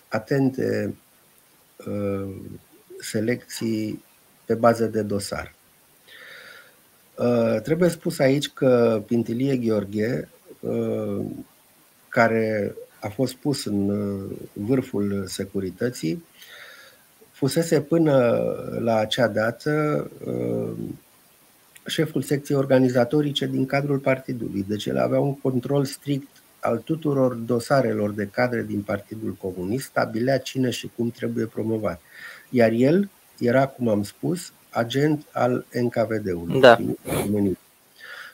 [0.07, 0.95] atente
[2.99, 4.03] selecții
[4.45, 5.55] pe bază de dosar.
[7.15, 10.29] Uh, trebuie spus aici că Pintilie Gheorghe,
[10.59, 11.25] uh,
[12.09, 16.23] care a fost pus în uh, vârful securității,
[17.31, 18.43] fusese până
[18.79, 20.09] la acea dată
[21.85, 24.65] șeful secției organizatorice din cadrul partidului.
[24.67, 26.27] Deci el avea un control strict
[26.59, 32.01] al tuturor dosarelor de cadre din Partidul Comunist, stabilea cine și cum trebuie promovat
[32.49, 36.59] iar el era, cum am spus, agent al NKVD-ului.
[36.59, 36.77] Da.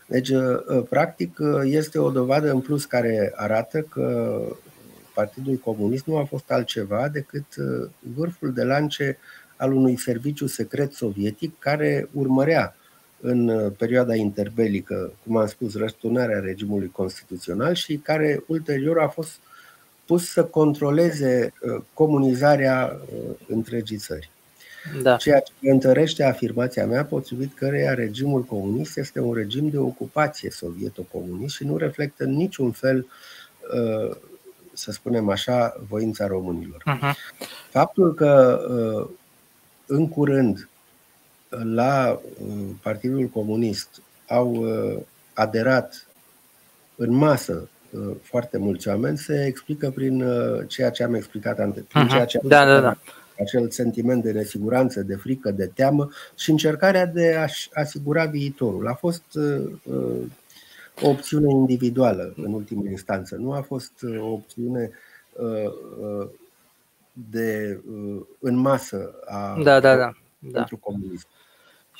[0.05, 4.37] Deci, uh, uh, practic, uh, este o dovadă în plus care arată că
[5.13, 7.45] Partidul Comunist nu a fost altceva decât
[8.15, 9.17] vârful de lance
[9.55, 12.75] al unui serviciu secret sovietic care urmărea
[13.21, 19.52] în perioada interbelică, cum am spus, răsturnarea regimului constituțional și care ulterior a fost uh,
[20.05, 24.29] pus să controleze uh, comunizarea uh, întregii țări.
[25.01, 25.15] Da.
[25.15, 31.55] Ceea ce întărește afirmația mea, potrivit căreia regimul comunist este un regim de ocupație sovieto-comunist
[31.55, 33.07] și nu reflectă în niciun fel,
[33.75, 34.15] uh,
[34.73, 36.83] să spunem așa, voința românilor.
[36.87, 37.15] Uh-huh.
[37.69, 38.61] Faptul că
[39.85, 40.69] în curând
[41.49, 42.21] la
[42.81, 44.65] Partidul Comunist au
[45.33, 46.07] aderat
[46.95, 47.69] în masă
[48.21, 50.23] foarte mulți oameni se explică prin
[50.67, 52.97] ceea ce am explicat ante, prin ceea ce am da, da, da.
[53.39, 58.87] acel sentiment de nesiguranță, de frică, de teamă și încercarea de a-și asigura viitorul.
[58.87, 59.23] A fost
[61.01, 64.91] o opțiune individuală în ultimă instanță, nu a fost o opțiune
[67.13, 67.79] de
[68.39, 70.11] în masă a da, da, da.
[70.51, 70.81] pentru da.
[70.81, 71.27] comunism.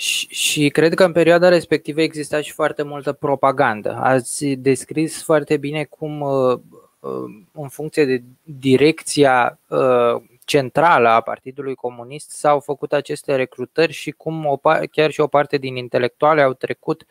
[0.04, 4.00] Și, și cred că în perioada respectivă exista și foarte multă propagandă.
[4.02, 6.60] Ați descris foarte bine cum, uh,
[7.00, 14.12] uh, în funcție de direcția uh, centrală a Partidului Comunist, s-au făcut aceste recrutări și
[14.12, 14.60] cum o,
[14.92, 17.06] chiar și o parte din intelectuale au trecut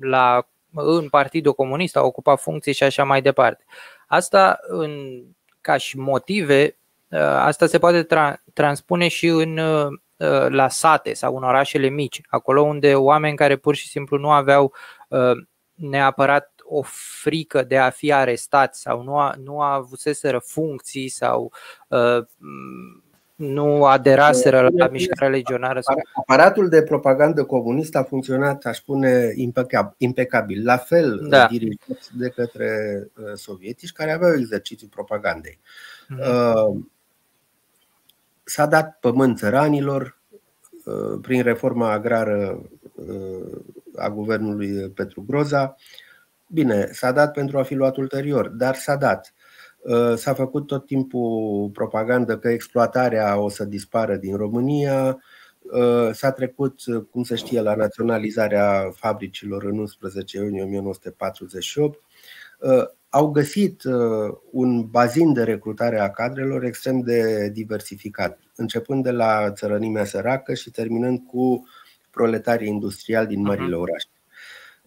[0.00, 3.64] la, în Partidul Comunist, au ocupat funcții și așa mai departe.
[4.06, 5.22] Asta, în,
[5.60, 6.76] ca și motive,
[7.38, 9.98] asta se poate tra- transpune și în Uh,
[10.48, 14.74] la sate sau în orașele mici, acolo unde oameni care pur și simplu nu aveau
[15.08, 15.32] uh,
[15.74, 16.82] neapărat o
[17.22, 21.52] frică de a fi arestați sau nu, a, nu avuseseră funcții sau
[21.88, 22.24] uh,
[23.34, 25.80] nu aderaseră la mișcarea legionară.
[26.14, 29.32] Aparatul de propagandă comunist a funcționat, aș spune,
[29.98, 30.64] impecabil.
[30.64, 31.46] La fel da.
[31.46, 32.70] dirijat de către
[33.34, 35.58] sovietici care aveau exercițiul propagandei.
[36.08, 36.90] Mm
[38.48, 40.20] s-a dat pământ țăranilor
[40.84, 42.62] uh, prin reforma agrară
[42.94, 43.58] uh,
[43.96, 45.74] a guvernului Petru Groza.
[46.46, 49.34] Bine, s-a dat pentru a fi luat ulterior, dar s-a dat.
[49.78, 55.18] Uh, s-a făcut tot timpul propagandă că exploatarea o să dispară din România.
[56.12, 56.80] S-a trecut,
[57.10, 62.02] cum se știe, la naționalizarea fabricilor în 11 iunie 1948
[63.10, 69.52] au găsit uh, un bazin de recrutare a cadrelor extrem de diversificat, începând de la
[69.52, 71.68] țărănimea săracă și terminând cu
[72.10, 74.08] proletarii industriali din marile orașe.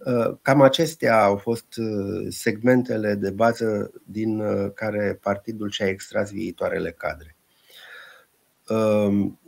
[0.05, 6.91] Uh, cam acestea au fost uh, segmentele de bază din care partidul și-a extras viitoarele
[6.91, 7.35] cadre.
[8.69, 9.39] Um,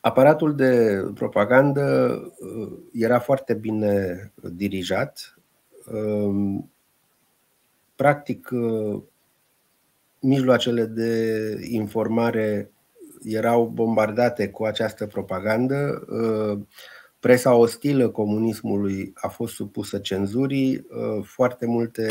[0.00, 2.20] aparatul de propagandă
[2.92, 5.38] era foarte bine dirijat
[5.92, 6.70] um,
[8.00, 9.02] practic, uh,
[10.20, 12.70] mijloacele de informare
[13.22, 16.06] erau bombardate cu această propagandă.
[16.08, 16.58] Uh,
[17.18, 20.86] presa ostilă comunismului a fost supusă cenzurii.
[20.90, 22.06] Uh, foarte multe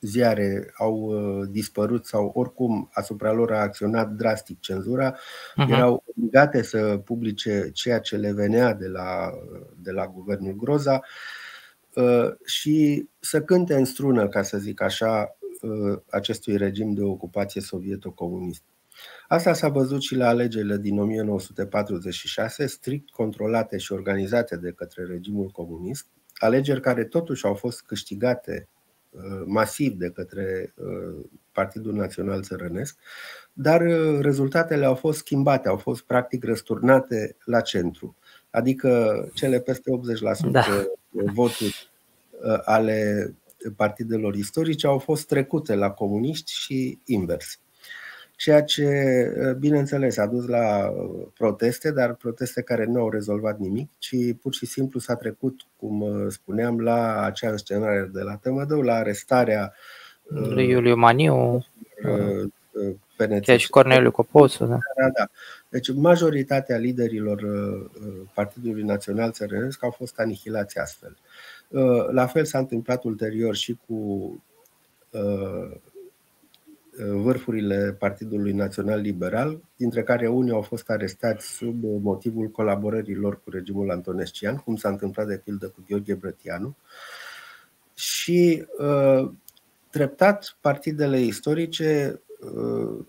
[0.00, 5.12] ziare au dispărut sau oricum asupra lor a acționat drastic cenzura.
[5.14, 5.68] Uh-huh.
[5.68, 9.32] Erau obligate să publice ceea ce le venea de la,
[9.82, 10.94] de la guvernul Groza.
[10.94, 11.45] Uh, Uh,
[12.44, 18.62] și să cânte în strună, ca să zic așa, uh, acestui regim de ocupație sovieto-comunist.
[19.28, 25.48] Asta s-a văzut și la alegerile din 1946, strict controlate și organizate de către regimul
[25.48, 28.68] comunist, alegeri care totuși au fost câștigate
[29.10, 30.74] uh, masiv de către
[31.52, 32.98] Partidul Național Țărănesc,
[33.52, 33.82] dar
[34.20, 38.16] rezultatele au fost schimbate, au fost practic răsturnate la centru.
[38.56, 39.90] Adică cele peste
[40.46, 40.64] 80% da
[41.10, 41.88] voturi
[42.30, 43.30] uh, ale
[43.76, 47.58] partidelor istorice au fost trecute la comuniști și invers.
[48.36, 48.84] Ceea ce,
[49.38, 54.16] uh, bineînțeles, a dus la uh, proteste, dar proteste care nu au rezolvat nimic, ci
[54.40, 59.72] pur și simplu s-a trecut, cum spuneam, la acea înscenare de la Tămădău, la arestarea
[60.28, 61.64] lui Iuliu Maniu,
[63.42, 64.64] chiar și Corneliu Coposu.
[64.64, 64.78] Da.
[64.96, 65.28] Da, da.
[65.76, 71.16] Deci majoritatea liderilor uh, uh, Partidului Național Țărănesc au fost anihilați astfel.
[71.68, 74.42] Uh, la fel s-a întâmplat ulterior și cu
[77.22, 83.90] vârfurile Partidului Național Liberal, dintre care unii au fost arestați sub motivul colaborărilor cu regimul
[83.90, 86.76] antonescian, cum s-a întâmplat de pildă cu Gheorghe Brătianu.
[87.94, 88.66] Și
[89.90, 92.25] treptat partidele istorice Uh,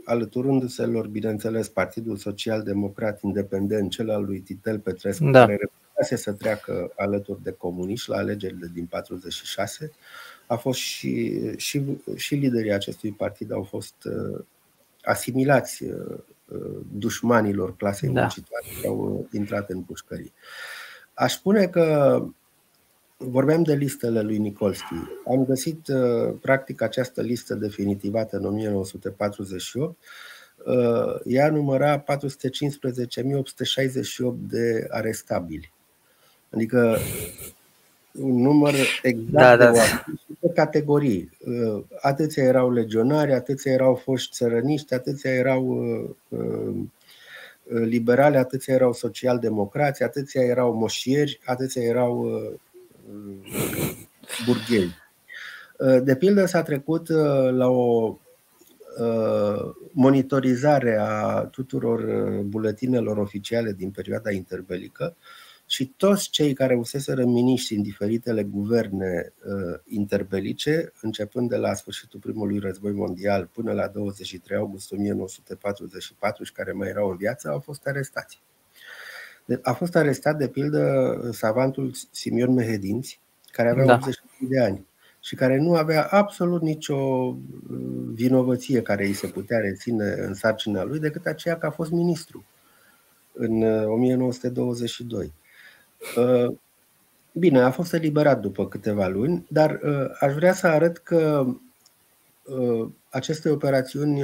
[0.06, 5.40] alăturându-se lor, bineînțeles, Partidul Social Democrat Independent, cel al lui Titel Petrescu, da.
[5.40, 9.92] care reputase să treacă alături de comuniști la alegerile din 46,
[10.48, 11.84] a fost și, și,
[12.16, 14.40] și liderii acestui partid au fost uh,
[15.02, 16.20] asimilați uh,
[16.92, 18.20] dușmanilor clasei da.
[18.20, 20.34] muncitoare și au intrat în pușcării.
[21.14, 22.24] Aș spune că
[23.20, 24.94] Vorbeam de listele lui Nikolski.
[25.28, 29.98] Am găsit uh, practic această listă definitivată în 1948.
[30.66, 30.76] Uh,
[31.26, 32.06] ea număra 415.868
[34.50, 35.72] de arestabili.
[36.50, 36.98] Adică
[38.20, 40.06] un număr exact da, de, da.
[40.40, 41.32] de categorii.
[41.46, 45.86] Uh, atâția erau legionari, atâția erau foști țărăniști, atâția erau
[47.70, 52.42] liberale, atâția erau social-democrați, atâția erau moșieri, atâția erau
[54.46, 54.96] burghezi.
[56.04, 57.10] De pildă, s-a trecut
[57.52, 58.18] la o
[59.92, 62.02] monitorizare a tuturor
[62.42, 65.16] buletinelor oficiale din perioada interbelică
[65.70, 72.20] și toți cei care useseră miniștri în diferitele guverne uh, interbelice, începând de la sfârșitul
[72.20, 77.60] primului război mondial până la 23 august 1944 și care mai erau în viață, au
[77.60, 78.42] fost arestați.
[79.62, 83.20] A fost arestat, de pildă, savantul Simion Mehedinți,
[83.52, 83.94] care avea da.
[83.94, 84.86] 80 de ani
[85.20, 87.36] și care nu avea absolut nicio uh,
[88.14, 92.46] vinovăție care îi se putea reține în sarcina lui decât aceea că a fost ministru
[93.34, 95.26] în 1922.
[95.26, 95.32] Uh,
[96.16, 96.56] Uh,
[97.32, 101.46] bine, a fost eliberat după câteva luni, dar uh, aș vrea să arăt că
[102.44, 104.22] uh, aceste operațiuni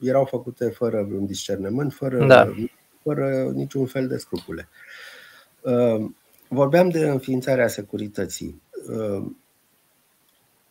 [0.00, 2.54] erau făcute fără un discernământ, fără, da.
[3.02, 4.68] Fără niciun fel de scrupule.
[6.48, 8.62] Vorbeam de înființarea securității.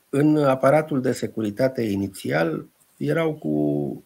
[0.09, 2.65] În aparatul de securitate inițial
[2.97, 4.03] erau cu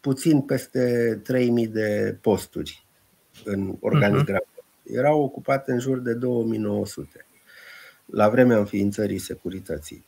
[0.00, 2.86] puțin peste 3000 de posturi
[3.44, 4.44] în organigram.
[4.44, 4.52] Uh-huh
[4.82, 7.26] erau ocupate în jur de 2900
[8.06, 10.06] la vremea înființării securității.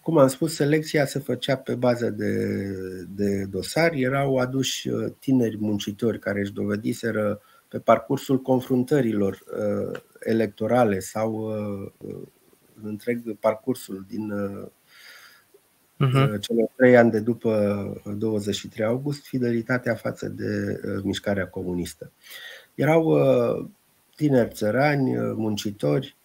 [0.00, 2.34] Cum am spus, selecția se făcea pe bază de,
[3.14, 10.98] de dosari, erau aduși uh, tineri muncitori care își dovediseră pe parcursul confruntărilor uh, electorale
[10.98, 11.90] sau uh,
[12.82, 14.32] în întreg parcursul din
[16.00, 16.40] uh-huh.
[16.40, 22.12] celor trei ani de după 23 august, fidelitatea față de uh, mișcarea comunistă.
[22.74, 23.66] Erau uh,
[24.16, 26.16] tineri țărani, uh, muncitori,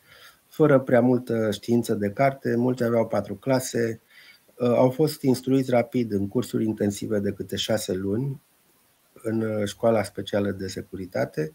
[0.56, 4.02] fără prea multă știință de carte, mulți aveau patru clase,
[4.56, 8.42] uh, au fost instruiți rapid în cursuri intensive de câte șase luni
[9.24, 11.54] în uh, școala specială de securitate.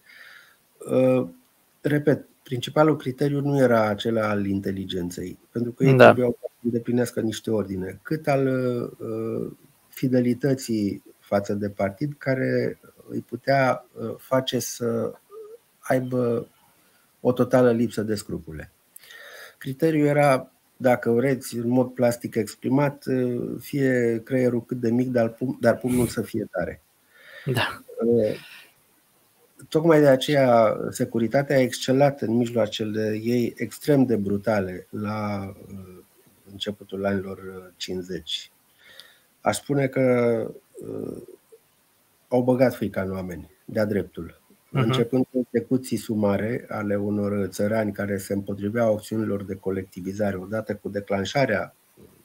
[1.81, 6.05] Repet, principalul criteriu nu era acela al inteligenței, pentru că ei da.
[6.05, 8.49] trebuiau să îndeplinească niște ordine, cât al
[9.89, 13.87] fidelității față de partid, care îi putea
[14.17, 15.13] face să
[15.79, 16.49] aibă
[17.21, 18.73] o totală lipsă de scrupule.
[19.61, 23.05] Criteriul era, dacă vreți, în mod plastic exprimat,
[23.59, 26.83] fie creierul cât de mic, dar, dar pumnul să fie tare.
[27.45, 27.83] Da.
[29.69, 35.53] Tocmai de aceea securitatea a excelat în mijloacele ei extrem de brutale la
[36.51, 38.51] începutul anilor 50.
[39.41, 40.05] Aș spune că
[42.29, 44.40] au băgat frica în oameni, de-a dreptul
[44.71, 44.85] uh-huh.
[44.85, 50.89] începând cu execuții sumare ale unor țărani care se împotriveau acțiunilor de colectivizare odată cu
[50.89, 51.75] declanșarea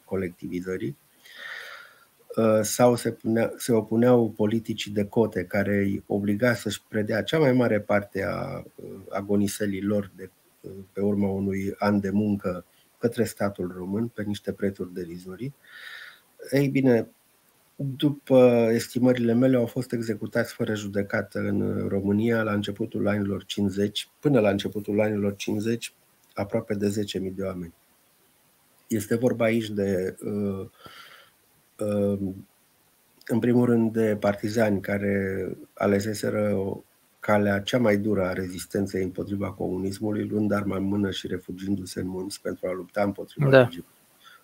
[0.05, 0.97] colectivizării,
[2.35, 7.39] uh, sau se, punea, se opuneau politicii de cote care îi obliga să-și predea cea
[7.39, 10.29] mai mare parte a uh, agoniselii lor de,
[10.61, 12.65] uh, pe urma unui an de muncă
[12.97, 15.53] către statul român pe niște prețuri derizorii.
[16.51, 17.07] Ei bine,
[17.75, 24.39] după estimările mele, au fost executați fără judecată în România la începutul anilor 50, până
[24.39, 25.93] la începutul anilor 50,
[26.33, 27.73] aproape de 10.000 de oameni.
[28.87, 30.69] Este vorba aici de, uh,
[31.79, 32.19] uh,
[33.27, 36.57] în primul rând, de partizani care aleseseră
[37.19, 42.07] calea cea mai dură a rezistenței împotriva comunismului, luând arma în mână și refugindu-se în
[42.07, 43.63] munți pentru a lupta împotriva da.
[43.63, 43.94] regimului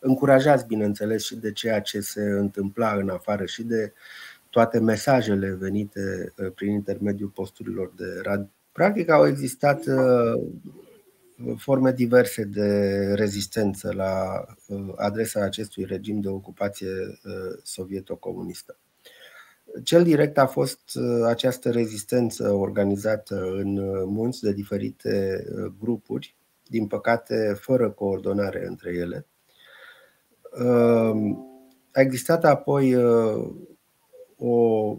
[0.02, 3.94] încurajați, bineînțeles, și de ceea ce se întâmpla în afară și de
[4.50, 8.50] toate mesajele venite uh, prin intermediul posturilor de radio.
[8.72, 10.42] Practic au existat uh,
[11.58, 16.90] forme diverse de rezistență la uh, adresa acestui regim de ocupație
[17.64, 18.78] sovieto-comunistă.
[19.84, 20.80] Cel direct a fost
[21.26, 23.74] această rezistență organizată în
[24.06, 25.44] munți de diferite
[25.80, 26.36] grupuri,
[26.68, 29.31] din păcate fără coordonare între ele, Ehm,
[31.92, 33.50] a existat apoi uh,
[34.38, 34.96] o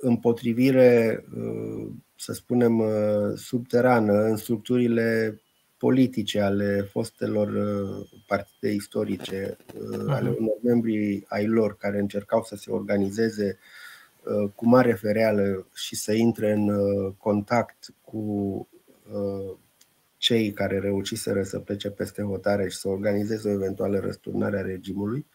[0.00, 5.40] împotrivire, uh, să spunem, uh, subterană în structurile
[5.76, 7.48] politice ale fostelor
[8.26, 9.56] partide istorice,
[10.06, 10.36] ale mhm.
[10.38, 13.58] unor membri ai lor care încercau să se organizeze
[14.54, 16.70] cu mare fereală și să intre în
[17.18, 18.68] contact cu
[20.20, 25.26] cei care reușiseră să plece peste hotare și să organizeze o eventuală răsturnare a regimului,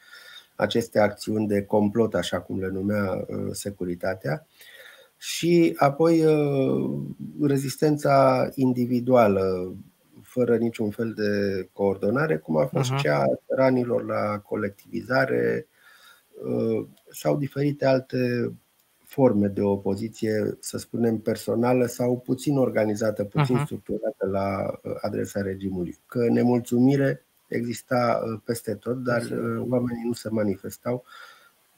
[0.56, 4.48] aceste acțiuni de complot, așa cum le numea uh, securitatea,
[5.18, 7.02] și apoi uh,
[7.42, 9.76] rezistența individuală,
[10.22, 13.02] fără niciun fel de coordonare, cum a fost uh-huh.
[13.02, 15.68] cea a ranilor la colectivizare
[16.44, 18.52] uh, sau diferite alte
[19.16, 23.64] forme de opoziție, să spunem, personală sau puțin organizată, puțin uh-huh.
[23.64, 25.98] structurată la adresa regimului.
[26.06, 29.22] Că nemulțumire exista peste tot, dar
[29.70, 31.04] oamenii nu se manifestau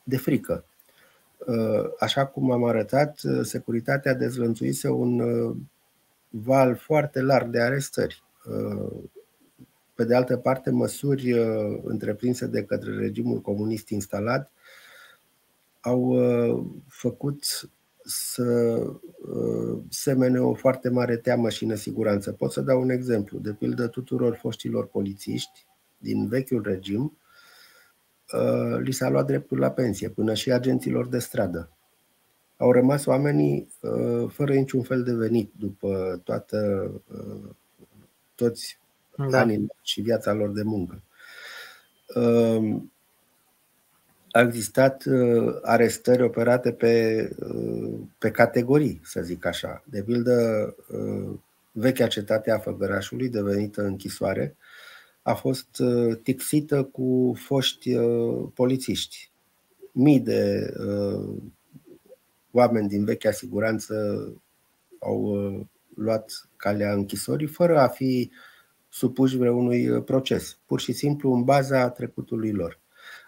[0.04, 0.66] de frică.
[2.00, 5.22] Așa cum am arătat, securitatea dezlănțuise un
[6.30, 8.24] val foarte larg de arestări.
[9.96, 11.32] Pe de altă parte, măsuri
[11.84, 14.52] întreprinse de către regimul comunist instalat
[15.82, 16.18] au
[16.88, 17.70] făcut
[18.04, 18.80] să
[19.90, 22.32] semene o foarte mare teamă și nesiguranță.
[22.32, 23.40] Pot să dau un exemplu.
[23.40, 25.66] De pildă, tuturor foștilor polițiști
[25.98, 27.18] din vechiul regim
[28.80, 31.78] li s-a luat dreptul la pensie, până și agenților de stradă
[32.58, 37.50] au rămas oamenii uh, fără niciun fel de venit după toată, uh,
[38.36, 38.80] toți
[39.30, 39.40] da.
[39.40, 41.02] anii și viața lor de muncă.
[44.38, 45.04] Uh, au existat
[45.62, 47.30] arestări operate pe,
[48.18, 49.84] pe categorii, să zic așa.
[49.86, 50.76] De pildă,
[51.72, 54.56] vechea cetate a Făgărașului, devenită închisoare,
[55.22, 55.82] a fost
[56.24, 57.98] tixită cu foști
[58.54, 59.32] polițiști.
[59.92, 60.74] Mii de
[62.52, 63.94] oameni din vechea siguranță
[65.00, 65.60] au uh,
[65.96, 68.32] luat calea închisorii fără a fi
[68.90, 72.80] supuși vreunui uh, proces, pur și simplu în baza trecutului lor.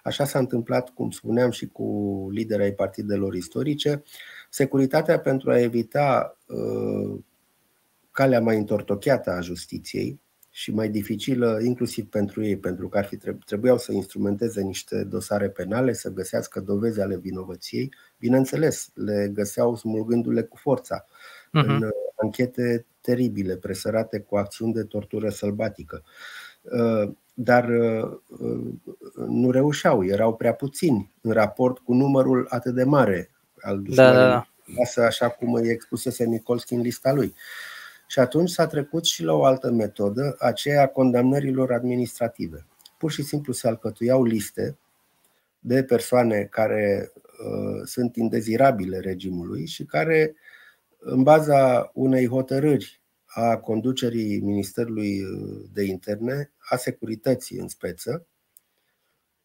[0.03, 4.03] Așa s-a întâmplat, cum spuneam, și cu liderii ai partidelor istorice.
[4.49, 7.19] Securitatea pentru a evita uh,
[8.11, 10.19] calea mai întortocheată a justiției
[10.49, 15.49] și mai dificilă inclusiv pentru ei, pentru că ar fi trebuiau să instrumenteze niște dosare
[15.49, 17.93] penale, să găsească dovezi ale vinovăției.
[18.17, 21.49] Bineînțeles, le găseau smulgându-le cu forța uh-huh.
[21.51, 21.89] în mhm.
[22.23, 26.03] anchete teribile, presărate cu acțiuni de tortură sălbatică.
[26.61, 27.11] Uh,
[27.41, 28.19] dar uh,
[29.27, 33.31] nu reușeau, erau prea puțini în raport cu numărul atât de mare
[33.61, 34.23] al dușmanilor.
[34.23, 35.05] Da, da, da.
[35.05, 37.35] Așa cum îi expusese Nicolski în lista lui.
[38.07, 42.65] Și atunci s-a trecut și la o altă metodă, aceea a condamnărilor administrative.
[42.97, 44.77] Pur și simplu se alcătuiau liste
[45.59, 50.35] de persoane care uh, sunt indezirabile regimului și care,
[50.99, 52.98] în baza unei hotărâri
[53.33, 55.21] a conducerii Ministerului
[55.71, 58.27] de Interne, a securității în speță,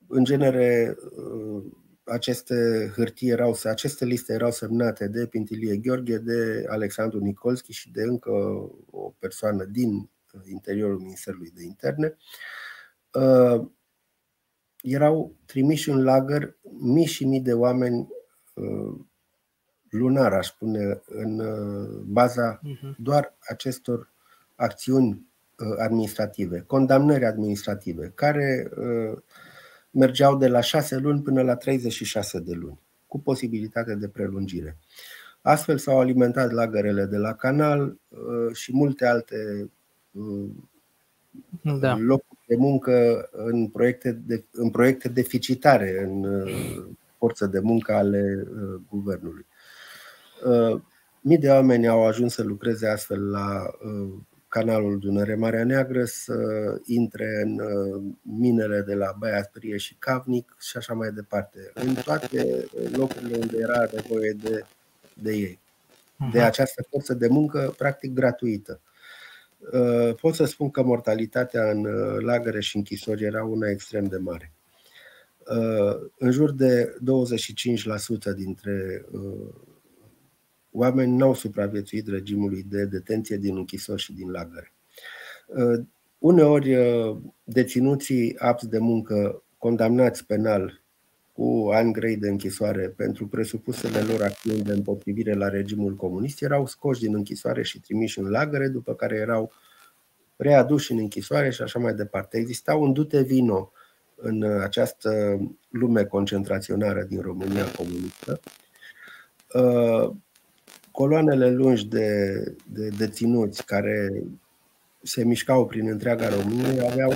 [0.06, 1.64] în genere uh,
[2.04, 8.02] aceste hârtii erau, aceste liste erau semnate de Pintilie Gheorghe, de Alexandru Nicolski și de
[8.02, 8.30] încă
[8.90, 10.10] o persoană din
[10.44, 12.16] interiorul Ministerului de Interne.
[13.12, 13.68] Uh,
[14.82, 18.08] erau trimiși în lagăr mii și mii de oameni
[18.54, 19.00] uh,
[19.94, 22.96] lunar, aș spune, în uh, baza mhm.
[22.98, 24.12] doar acestor
[24.54, 25.32] acțiuni
[25.78, 28.70] administrative, condamnări administrative, care
[29.90, 34.76] mergeau de la 6 luni până la 36 de luni, cu posibilitate de prelungire.
[35.46, 39.70] Astfel s-au alimentat lagărele de la canal uh, și multe alte
[40.10, 40.50] uh,
[41.80, 41.96] da.
[41.96, 46.84] locuri de muncă în proiecte, de, în proiecte deficitare în uh,
[47.18, 48.46] forță de muncă ale
[48.90, 49.46] guvernului.
[51.20, 53.66] Mii de oameni au ajuns să lucreze astfel la
[54.54, 56.34] canalul Dunăre Marea Neagră să
[56.84, 61.94] intre în uh, minele de la Baia Sprie și Cavnic și așa mai departe, în
[61.94, 64.64] toate locurile unde era nevoie de,
[65.14, 65.58] de ei,
[66.32, 68.80] de această forță de muncă practic gratuită.
[69.72, 74.16] Uh, pot să spun că mortalitatea în uh, lagăre și închisori era una extrem de
[74.16, 74.52] mare.
[76.18, 76.94] În jur de
[78.32, 79.04] 25% dintre
[80.76, 84.72] oameni n-au supraviețuit regimului de detenție din închisori și din lagăre.
[85.46, 85.84] Uh,
[86.18, 90.82] uneori, uh, deținuții apți de muncă condamnați penal
[91.32, 96.66] cu ani grei de închisoare pentru presupusele lor acțiuni de împotrivire la regimul comunist erau
[96.66, 99.52] scoși din închisoare și trimiși în lagăre, după care erau
[100.36, 102.38] readuși în închisoare și așa mai departe.
[102.38, 103.72] Exista un dute vino
[104.16, 108.40] în această lume concentraționară din România comunistă.
[110.94, 112.32] Uh, coloanele lungi de,
[112.72, 114.22] de deținuți care
[115.02, 117.12] se mișcau prin întreaga Românie aveau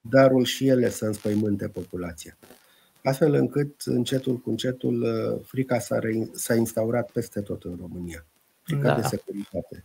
[0.00, 2.36] darul și ele să înspăimânte populația.
[3.02, 8.26] Astfel încât, încetul cu încetul, uh, frica s-a, re- s-a instaurat peste tot în România.
[8.62, 8.94] Frica da.
[8.94, 9.84] de securitate.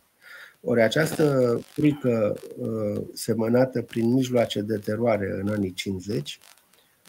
[0.62, 6.40] Ori această frică uh, semănată prin mijloace de teroare în anii 50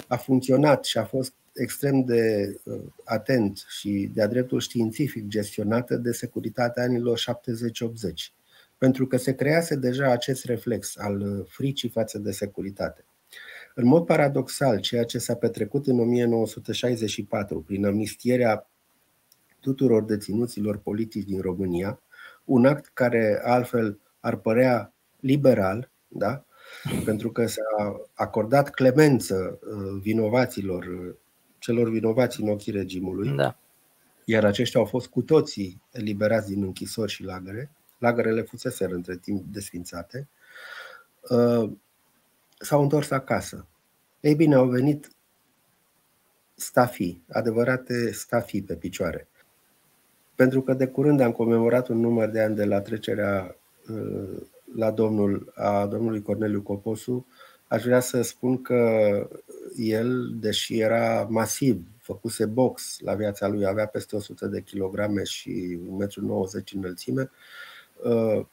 [0.06, 6.12] a funcționat și a fost extrem de uh, atent și de-a dreptul științific gestionată de
[6.12, 7.22] securitatea anilor 70-80,
[8.78, 13.04] pentru că se crease deja acest reflex al uh, fricii față de securitate.
[13.74, 18.70] În mod paradoxal, ceea ce s-a petrecut în 1964 prin amnistierea
[19.60, 22.00] tuturor deținuților politici din România,
[22.44, 26.44] un act care altfel ar părea liberal, da?
[27.04, 31.14] pentru că s-a acordat clemență uh, vinovaților, uh,
[31.60, 33.56] celor vinovați în ochii regimului, da.
[34.24, 37.70] iar aceștia au fost cu toții eliberați din închisori și lagăre.
[37.98, 40.28] Lagărele fuseseră între timp desfințate.
[41.30, 41.70] Uh,
[42.58, 43.66] s-au întors acasă.
[44.20, 45.10] Ei bine, au venit
[46.54, 49.28] stafii, adevărate stafii pe picioare.
[50.34, 53.56] Pentru că de curând am comemorat un număr de ani de la trecerea
[54.74, 57.26] la domnul, a domnului Corneliu Coposu,
[57.66, 58.78] aș vrea să spun că
[59.76, 65.78] el, deși era masiv, făcuse box la viața lui, avea peste 100 de kilograme și
[65.78, 67.30] 1,90 m înălțime,
[68.02, 68.46] uh,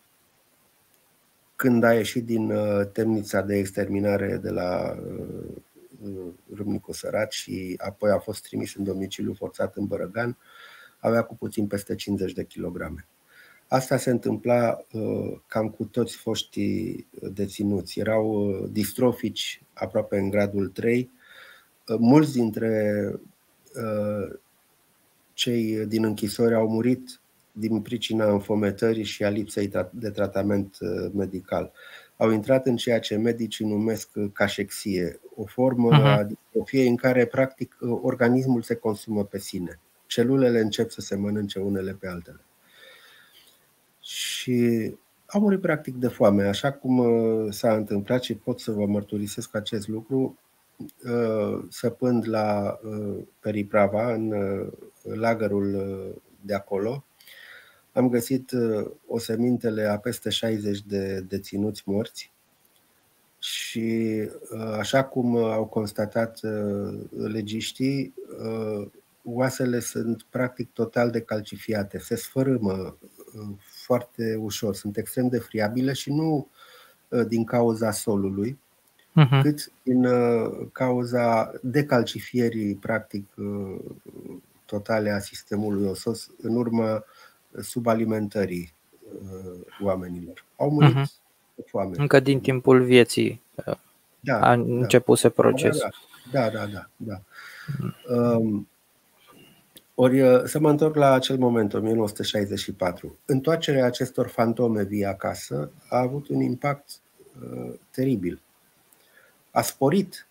[1.55, 8.11] când a ieșit din uh, temnița de exterminare de la uh, Râmnicu Sărat și apoi
[8.11, 10.37] a fost trimis în domiciliu forțat în Bărăgan,
[10.99, 13.07] avea cu puțin peste 50 de kilograme.
[13.67, 17.99] Asta se întâmpla uh, cam cu toți foștii deținuți.
[17.99, 21.11] Erau uh, distrofici aproape în gradul 3.
[21.87, 23.11] Uh, mulți dintre
[25.33, 27.19] cei din închisori au murit
[27.51, 30.77] din pricina înfometării și a lipsei de tratament
[31.13, 31.71] medical.
[32.17, 36.03] Au intrat în ceea ce medicii numesc cașexie, o formă uh-huh.
[36.03, 39.79] a distrofiei în care practic organismul se consumă pe sine.
[40.05, 42.46] Celulele încep să se mănânce unele pe altele
[44.07, 44.95] și
[45.25, 46.43] au murit practic de foame.
[46.43, 50.39] Așa cum uh, s-a întâmplat și pot să vă mărturisesc acest lucru,
[51.03, 54.33] uh, săpând la uh, Periprava, în
[55.03, 55.75] lagărul
[56.41, 57.03] de acolo,
[57.91, 58.51] am găsit
[59.07, 62.31] osemintele a peste 60 de deținuți morți
[63.39, 64.29] și
[64.79, 66.39] așa cum au constatat
[67.17, 68.13] legiștii,
[69.23, 72.97] oasele sunt practic total decalcifiate, se sfărâmă
[73.87, 76.47] foarte ușor, sunt extrem de friabile și nu
[77.07, 78.59] uh, din cauza solului,
[79.15, 79.41] uh-huh.
[79.41, 83.79] cât din uh, cauza decalcifierii practic uh,
[84.65, 87.03] totale a sistemului osos în urma
[87.61, 88.73] subalimentării
[89.81, 90.45] oamenilor.
[90.55, 91.11] Au murit uh-huh.
[91.55, 91.95] de foame.
[91.97, 93.41] Încă din timpul vieții
[94.19, 94.51] da, a da.
[94.51, 95.93] început procesul.
[96.31, 96.65] Da, da, da.
[96.65, 97.21] da, da.
[98.15, 98.65] Uh-huh.
[99.99, 103.17] Ori uh, să mă întorc la acel moment, 1964.
[103.25, 106.89] Întoarcerea acestor fantome vii acasă a avut un impact
[107.41, 108.41] uh, teribil.
[109.51, 110.27] A sporit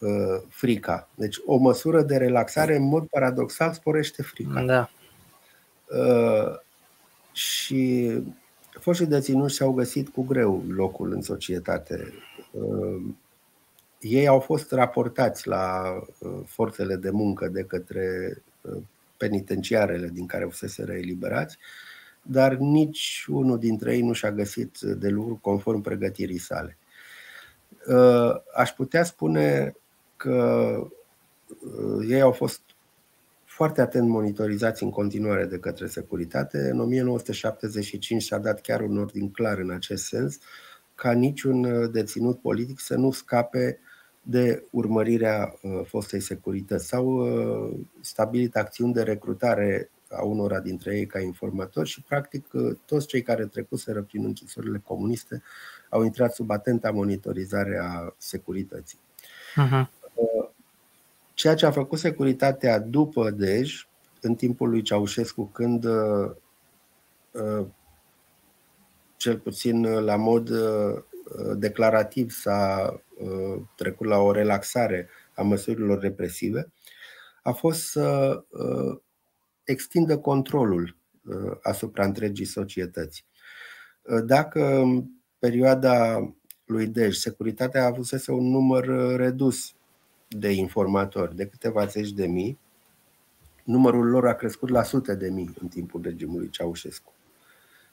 [0.00, 1.08] uh, frica.
[1.14, 4.62] Deci o măsură de relaxare, în mod paradoxal, sporește frica.
[4.62, 4.90] Da.
[5.86, 6.58] Uh,
[7.32, 8.12] și
[8.70, 12.12] foștii deținuți și-au găsit cu greu locul în societate.
[12.50, 13.02] Uh,
[14.00, 15.82] ei au fost raportați la
[16.18, 18.82] uh, forțele de muncă de către uh,
[19.18, 21.58] penitenciarele din care fusese reeliberați,
[22.22, 26.78] dar nici unul dintre ei nu și-a găsit de lucru conform pregătirii sale.
[27.86, 29.74] Uh, aș putea spune
[30.16, 30.76] că
[31.46, 32.60] uh, ei au fost
[33.44, 36.58] foarte atent monitorizați în continuare de către securitate.
[36.58, 40.38] În 1975 s-a dat chiar un ordin clar în acest sens,
[40.94, 43.80] ca niciun uh, deținut politic să nu scape
[44.30, 46.86] de urmărirea uh, fostei securități.
[46.86, 52.76] S-au uh, stabilit acțiuni de recrutare a unora dintre ei ca informatori și, practic, uh,
[52.84, 55.42] toți cei care trecuseră prin închisorile comuniste
[55.88, 58.98] au intrat sub atenta monitorizare a securității.
[59.56, 59.88] Uh-huh.
[61.34, 63.88] Ceea ce a făcut securitatea după Dej,
[64.20, 65.86] în timpul lui Ceaușescu, când
[69.16, 70.50] cel puțin la mod
[71.56, 73.07] declarativ s-a Uh,
[73.76, 76.72] trecut la o relaxare a măsurilor represive,
[77.42, 79.00] a fost să uh,
[79.64, 83.26] extindă controlul uh, asupra întregii societăți.
[84.24, 85.04] Dacă în
[85.38, 86.18] perioada
[86.64, 89.74] lui Dej securitatea a avusese un număr redus
[90.28, 92.58] de informatori, de câteva zeci de mii,
[93.64, 97.12] numărul lor a crescut la sute de mii în timpul regimului Ceaușescu.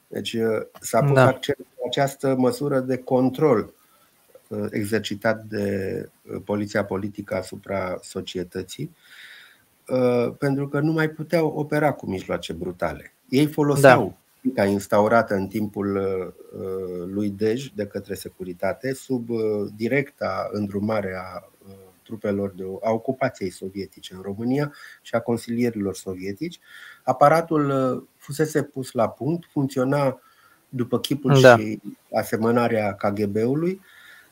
[0.08, 0.36] Deci
[0.80, 1.26] s-a pus da.
[1.26, 3.75] accent pe această măsură de control Uh,
[4.70, 8.96] exercitat de uh, poliția politică asupra societății,
[9.88, 13.12] uh, pentru că nu mai puteau opera cu mijloace brutale.
[13.28, 14.64] Ei foloseau da.
[14.64, 15.98] instaurată în timpul
[17.06, 19.28] lui Dej de către securitate, sub
[19.76, 21.48] directa îndrumare a
[22.02, 24.72] trupelor de, a ocupației sovietice în România
[25.02, 26.58] și a consilierilor sovietici.
[27.02, 30.20] Aparatul fusese pus la punct, funcționa
[30.68, 31.56] după chipul da.
[31.56, 31.80] și
[32.12, 33.80] asemănarea KGB-ului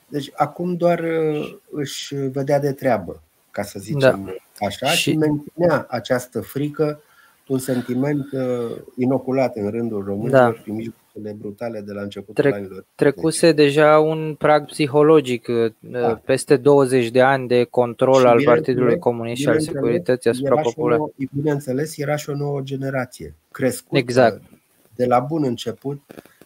[0.08, 4.24] deci acum doar uh, își vedea de treabă, ca să zicem
[4.58, 4.66] da.
[4.66, 5.10] așa, și...
[5.10, 7.00] și menținea această frică
[7.46, 8.26] un sentiment
[8.96, 10.60] inoculat în rândul românilor da.
[10.62, 12.84] prin mijloacele brutale de la începutul Tre- anilor.
[12.94, 13.64] Trecuse deci.
[13.66, 15.46] deja un prag psihologic
[15.78, 16.20] da.
[16.24, 21.30] peste 20 de ani de control și al Partidului Comunist și al securității asupra populației.
[21.32, 24.42] Bineînțeles, era și o nouă generație crescută exact.
[24.94, 26.00] de la bun început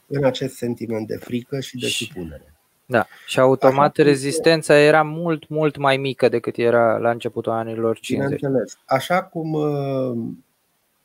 [0.07, 2.55] în acest sentiment de frică și de supunere.
[2.91, 7.53] Da, și automat Așa rezistența cum, era mult, mult mai mică decât era la începutul
[7.53, 8.41] anilor 50.
[8.41, 8.79] Bineînțeles.
[8.85, 10.17] Așa cum uh,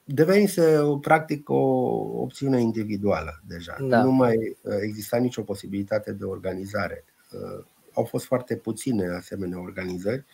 [0.03, 1.55] devenise practic o
[2.21, 3.75] opțiune individuală deja.
[3.81, 4.03] Da.
[4.03, 7.05] Nu mai uh, exista nicio posibilitate de organizare.
[7.31, 10.25] Uh, au fost foarte puține asemenea organizări.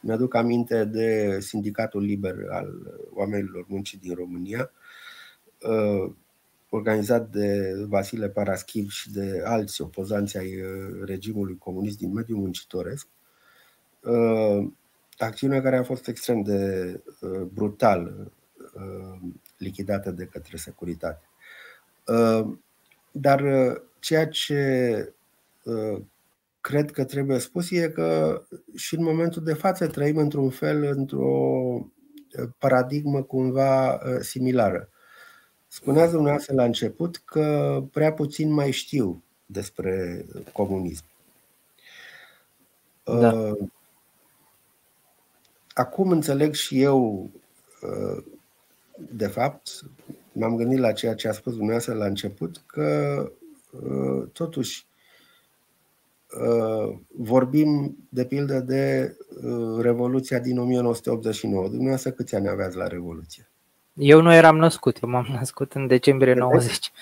[0.00, 2.68] Mi-aduc aminte de Sindicatul Liber al
[3.14, 4.70] Oamenilor Muncii din România,
[6.68, 13.06] organizat de Vasile Paraschiv și de alți opozanți ai uh, regimului comunist din mediul muncitoresc.
[14.00, 14.66] Uh,
[15.18, 18.32] acțiune care a fost extrem de uh, brutal
[19.56, 21.22] lichidată de către securitate.
[23.10, 23.42] Dar
[23.98, 25.12] ceea ce
[26.60, 28.42] cred că trebuie spus e că
[28.76, 31.90] și în momentul de față trăim într-un fel într-o
[32.58, 34.88] paradigmă cumva similară.
[35.68, 41.04] Spuneați dumneavoastră la început că prea puțin mai știu despre comunism.
[43.04, 43.32] Da.
[43.32, 43.68] Uh,
[45.74, 47.30] acum înțeleg și eu,
[47.82, 48.24] uh,
[48.96, 49.70] de fapt,
[50.32, 53.32] m-am gândit la ceea ce a spus dumneavoastră la început, că
[53.70, 54.86] uh, totuși
[57.16, 59.16] vorbim de pildă de
[59.80, 61.68] Revoluția din 1989.
[61.68, 63.47] Dumneavoastră câți ani aveați la Revoluție?
[63.98, 66.92] Eu nu eram născut, eu m-am născut în decembrie 90.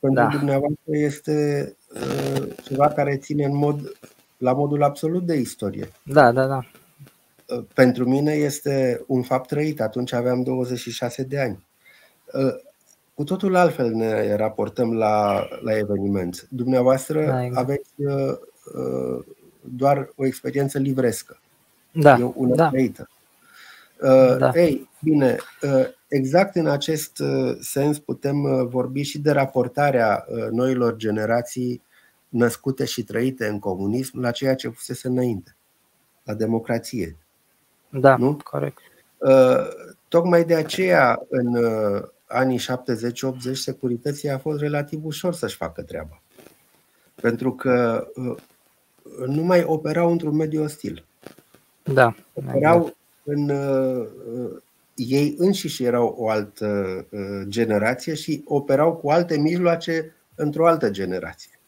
[0.00, 0.28] Pentru da.
[0.28, 3.92] dumneavoastră este uh, ceva care ține în mod,
[4.38, 5.92] la modul absolut de istorie.
[6.02, 6.64] Da, da, da.
[7.48, 9.80] Uh, pentru mine este un fapt trăit.
[9.80, 11.66] Atunci aveam 26 de ani.
[12.32, 12.54] Uh,
[13.14, 16.46] cu totul altfel ne raportăm la, la eveniment.
[16.50, 17.62] Dumneavoastră da, exact.
[17.62, 18.36] aveți uh,
[18.74, 19.24] uh,
[19.60, 21.38] doar o experiență livrescă.
[21.92, 22.68] Da, Eu una da.
[22.68, 23.08] trăită.
[24.00, 24.50] Uh, da.
[24.54, 31.82] Ei, bine, uh, exact în acest uh, sens putem vorbi și de raportarea noilor generații
[32.28, 35.56] născute și trăite în comunism la ceea ce fusese înainte,
[36.22, 37.16] la democrație.
[37.88, 38.38] Da, nu?
[38.44, 38.78] corect.
[40.08, 41.56] Tocmai de aceea, în
[42.26, 42.62] anii 70-80,
[43.52, 46.20] securității a fost relativ ușor să-și facă treaba.
[47.14, 48.06] Pentru că
[49.26, 51.04] nu mai operau într-un mediu ostil.
[51.82, 52.14] Da.
[52.32, 54.06] Operau în uh,
[54.94, 61.60] ei înșiși erau o altă uh, generație și operau cu alte mijloace într-o altă generație.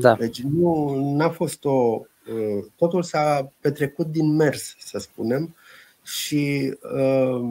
[0.00, 0.14] Da.
[0.14, 1.70] Deci nu a fost o.
[1.70, 5.54] Uh, totul s-a petrecut din mers, să spunem,
[6.02, 7.50] și uh,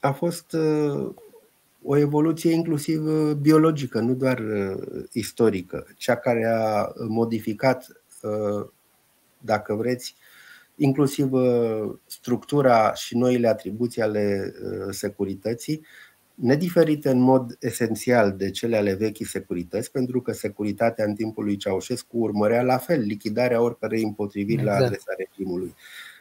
[0.00, 1.14] a fost uh,
[1.82, 8.02] o evoluție inclusiv uh, biologică, nu doar uh, istorică, cea care a modificat,
[9.38, 10.14] dacă vreți,
[10.78, 15.86] inclusiv uh, structura și noile atribuții ale uh, securității,
[16.34, 21.56] nediferite în mod esențial de cele ale vechii securități, pentru că securitatea în timpul lui
[21.56, 24.78] Ceaușescu urmărea la fel lichidarea oricărei împotriviri exact.
[24.78, 25.74] la adresa regimului.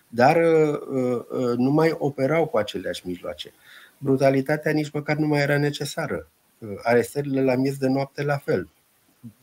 [0.08, 3.52] Dar uh, nu mai operau cu aceleași mijloace.
[3.98, 6.30] Brutalitatea nici măcar nu mai era necesară.
[6.84, 8.70] Arestările la miez de noapte la fel.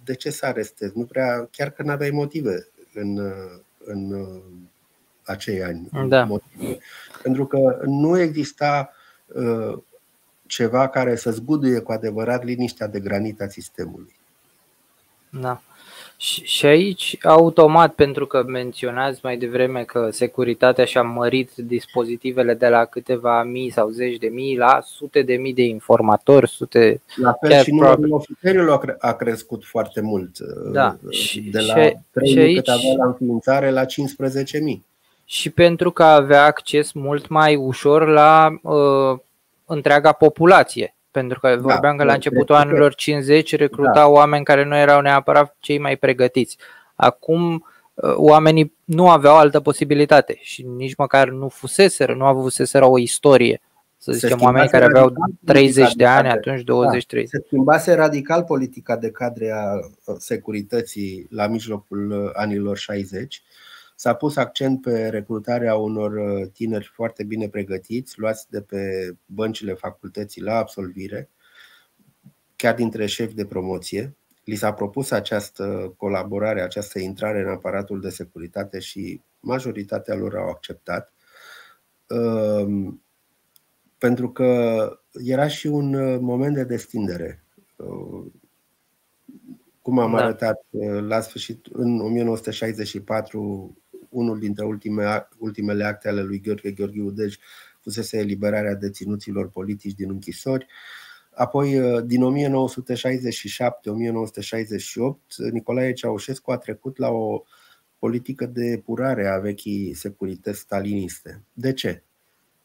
[0.05, 0.99] De ce să arestezi?
[0.99, 3.33] Nu prea, chiar că nu aveai motive în,
[3.85, 4.27] în
[5.25, 5.89] acei ani.
[6.09, 6.27] Da.
[7.23, 8.93] Pentru că nu exista
[9.27, 9.79] uh,
[10.47, 14.15] ceva care să zguduie cu adevărat liniștea de granit a sistemului.
[15.31, 15.61] Da.
[16.17, 22.85] Și aici, automat, pentru că menționați mai devreme că securitatea și-a mărit dispozitivele de la
[22.85, 27.03] câteva mii sau zeci de mii la sute de mii de informatori, sute.
[27.17, 30.39] La fel și numărul ofițerilor a crescut foarte mult.
[30.73, 30.97] Da.
[31.51, 33.87] De la și, 3 și aici, cât avea la înființare la 15.000
[35.25, 39.19] și pentru că avea acces mult mai ușor la uh,
[39.67, 40.95] întreaga populație.
[41.11, 44.09] Pentru că da, vorbeam că la începutul anilor 50 recrutau da.
[44.09, 46.59] oameni care nu erau neapărat cei mai pregătiți.
[46.95, 47.53] Acum
[47.95, 53.61] uh, oamenii nu aveau altă posibilitate și nici măcar nu fuseseră, nu avuseseră o istorie.
[53.99, 55.13] Să zicem, oameni care aveau
[55.45, 56.65] 30 de ani, atunci 20-30.
[56.65, 59.79] Da, se schimbase radical politica de cadre a
[60.19, 63.43] securității la mijlocul uh, anilor 60
[63.95, 69.73] S-a pus accent pe recrutarea unor uh, tineri foarte bine pregătiți, luați de pe băncile
[69.73, 71.31] facultății la absolvire,
[72.57, 74.17] chiar dintre șefi de promoție.
[74.45, 80.49] Li s-a propus această colaborare, această intrare în aparatul de securitate și majoritatea lor au
[80.49, 81.13] acceptat.
[82.07, 83.03] Um,
[83.99, 87.45] pentru că era și un moment de destindere.
[89.83, 90.17] Cum am da.
[90.17, 90.61] arătat
[91.01, 93.77] la sfârșit, în 1964,
[94.15, 97.37] unul dintre ultime, ultimele acte ale lui Gheorghe Gheorghiu Dej
[97.81, 100.67] fusese eliberarea deținuților politici din închisori.
[101.35, 102.25] Apoi, din 1967-1968,
[105.53, 107.43] Nicolae Ceaușescu a trecut la o
[107.99, 111.43] politică de epurare a vechii securități staliniste.
[111.53, 112.03] De ce?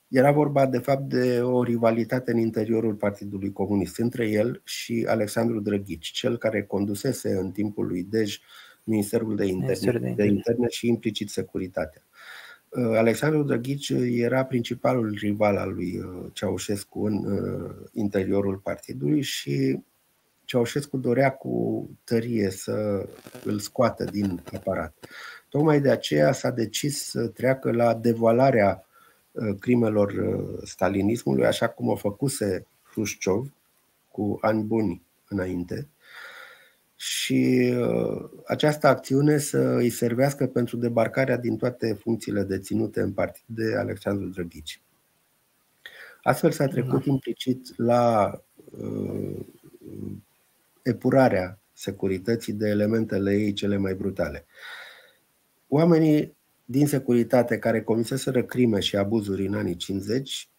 [0.08, 5.60] Era vorba, de fapt, de o rivalitate în interiorul Partidului Comunist, între el și Alexandru
[5.60, 8.40] Drăghici, cel care condusese în timpul lui Dej
[8.90, 12.02] Ministerul de Interne, de Interne și implicit securitatea.
[12.70, 19.80] Uh, Alexandru Drăghici era principalul rival al lui uh, Ceaușescu în uh, interiorul partidului și
[20.46, 23.08] Ceaușescu dorea cu tărie să
[23.44, 24.94] îl scoată din aparat.
[25.50, 28.84] Tocmai de aceea s-a decis să treacă la devalarea
[29.60, 30.14] crimelor
[30.64, 33.54] stalinismului, așa cum o făcuse Hrușciov
[34.12, 35.88] cu ani buni înainte,
[37.02, 43.44] și uh, această acțiune să îi servească pentru debarcarea din toate funcțiile deținute în partid
[43.46, 44.82] de Alexandru Drăghici.
[46.24, 47.12] Astfel s-a trecut da.
[47.12, 48.32] implicit la
[48.78, 49.40] uh,
[50.82, 54.46] epurarea securității de elementele ei cele mai brutale.
[55.68, 56.36] Oamenii
[56.66, 60.59] din securitate care comiseseră crime și abuzuri în anii 50 Uh,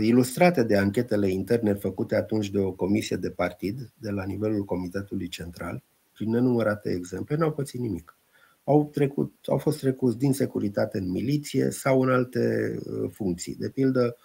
[0.00, 5.28] ilustrate de anchetele interne făcute atunci de o comisie de partid de la nivelul Comitetului
[5.28, 5.82] Central,
[6.12, 8.16] prin nenumărate exemple, n-au pățit nimic.
[8.64, 13.54] Au, trecut, au fost trecuți din securitate în miliție sau în alte uh, funcții.
[13.54, 14.16] De pildă,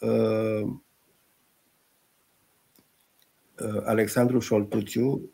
[0.00, 0.72] uh,
[3.84, 5.30] Alexandru Șoltuțiu,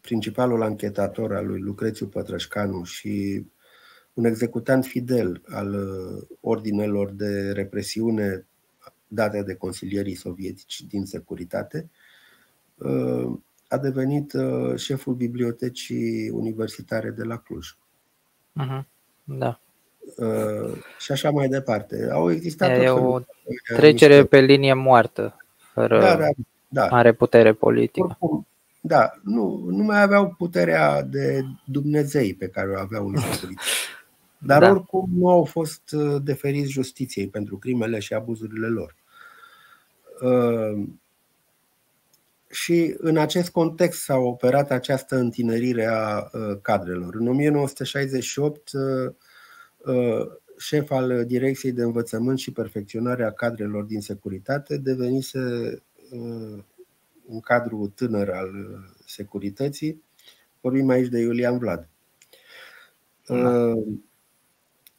[0.00, 3.44] principalul anchetator al lui Lucrețiu Pătrășcanu și
[4.18, 8.46] un executant fidel al uh, ordinelor de represiune
[9.08, 11.88] date de consilierii sovietici din securitate,
[12.76, 13.32] uh,
[13.68, 17.68] a devenit uh, șeful bibliotecii universitare de la Cluj.
[18.62, 18.84] Uh-huh.
[19.24, 19.60] Da.
[20.98, 22.08] Și așa mai departe.
[22.12, 23.20] Au existat e o
[23.76, 24.28] trecere niște...
[24.28, 25.36] pe linie moartă,
[25.72, 26.28] fără da, da,
[26.68, 26.86] da.
[26.90, 28.06] mare putere politică.
[28.06, 28.46] Oricum,
[28.80, 33.62] da, nu, nu mai aveau puterea de Dumnezei pe care o aveau în securitate.
[34.38, 34.70] Dar da.
[34.70, 38.94] oricum nu au fost uh, deferiți justiției pentru crimele și abuzurile lor.
[40.20, 40.88] Uh,
[42.50, 47.14] și în acest context s-a operat această întinerire a uh, cadrelor.
[47.14, 48.70] În 1968,
[50.58, 55.38] șef al Direcției de Învățământ și Perfecționare a Cadrelor din Securitate devenise
[57.26, 58.50] un cadru tânăr al
[59.04, 60.02] securității.
[60.60, 61.88] Vorbim aici de Iulian Vlad.
[63.26, 63.74] Da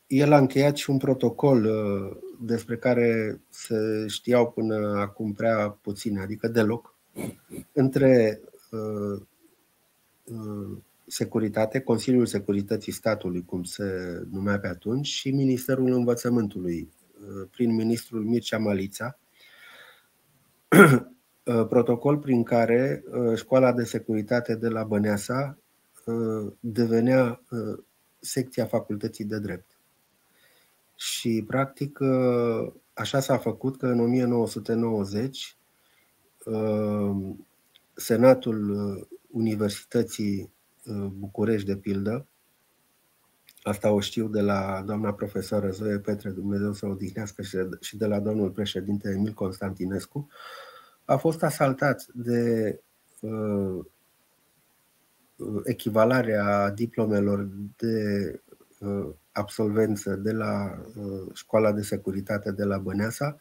[0.09, 6.21] el a încheiat și un protocol uh, despre care se știau până acum prea puține,
[6.21, 6.95] adică deloc,
[7.71, 8.41] între
[8.71, 9.21] uh,
[10.23, 13.83] uh, securitate, Consiliul Securității Statului, cum se
[14.31, 16.89] numea pe atunci, și Ministerul Învățământului,
[17.51, 19.19] prin ministrul Mircea Malița,
[21.69, 23.03] protocol prin care
[23.35, 25.57] școala de securitate de la Băneasa
[26.59, 27.41] devenea
[28.19, 29.78] secția facultății de drept.
[31.19, 35.57] Și, practic, ă, așa s-a făcut că în 1990
[36.45, 37.15] ă,
[37.93, 38.57] Senatul
[39.31, 40.51] Universității
[40.87, 42.27] ă, București, de pildă,
[43.63, 47.41] asta o știu de la doamna profesoară Zoe Petre, Dumnezeu să o odihnească,
[47.79, 50.27] și de la domnul președinte Emil Constantinescu,
[51.05, 52.79] a fost asaltat de
[55.63, 58.41] echivalarea diplomelor de
[59.39, 63.39] absolvență de la uh, școala de securitate de la Băneasa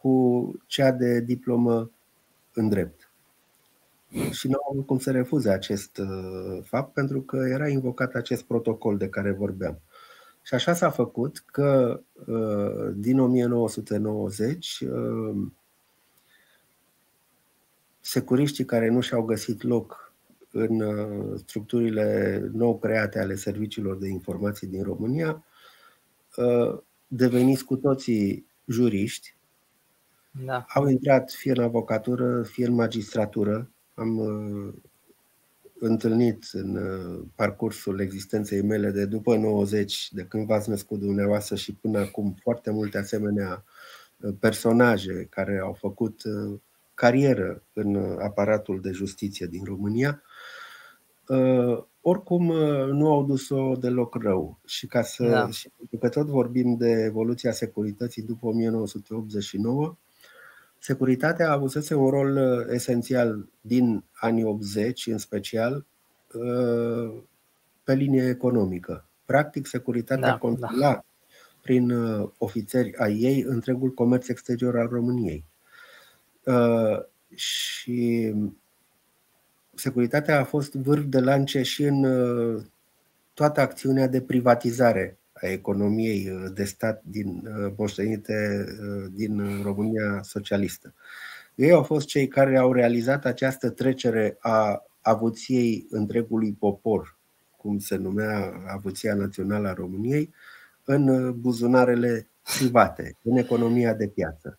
[0.00, 1.90] cu cea de diplomă
[2.52, 3.10] în drept.
[4.30, 8.42] Și nu au avut cum să refuze acest uh, fapt pentru că era invocat acest
[8.42, 9.80] protocol de care vorbeam.
[10.42, 14.84] Și așa s-a făcut că uh, din 1990
[18.00, 20.11] securiștii care nu și-au găsit loc
[20.52, 25.44] în uh, structurile nou create ale serviciilor de informații din România,
[26.36, 29.36] uh, deveniți cu toții juriști,
[30.44, 30.64] da.
[30.68, 33.70] au intrat fie în avocatură, fie în magistratură.
[33.94, 34.74] Am uh,
[35.78, 36.78] întâlnit în
[37.34, 42.70] parcursul existenței mele de după 90, de când v-ați născut dumneavoastră și până acum, foarte
[42.70, 43.64] multe asemenea
[44.40, 46.22] personaje care au făcut
[46.94, 50.22] carieră în aparatul de justiție din România
[52.00, 52.46] oricum
[52.92, 54.58] nu au dus-o deloc rău.
[54.66, 55.50] Și ca să da.
[55.50, 55.70] și
[56.00, 59.96] că tot vorbim de evoluția securității după 1989,
[60.78, 62.38] securitatea a avut un rol
[62.70, 65.86] esențial din anii 80, în special,
[67.84, 69.06] pe linie economică.
[69.24, 71.04] Practic, securitatea da, controla da.
[71.62, 75.44] prin uh, ofițeri ai ei întregul comerț exterior al României.
[76.44, 76.98] Uh,
[77.34, 78.32] și
[79.74, 82.62] securitatea a fost vârf de lance și în uh,
[83.34, 87.42] toată acțiunea de privatizare a economiei de stat din
[87.76, 88.66] moștenite
[89.12, 90.94] din România socialistă.
[91.54, 97.16] Ei au fost cei care au realizat această trecere a avuției întregului popor
[97.62, 100.34] cum se numea Avuția Națională a României,
[100.84, 104.58] în buzunarele private, în economia de piață.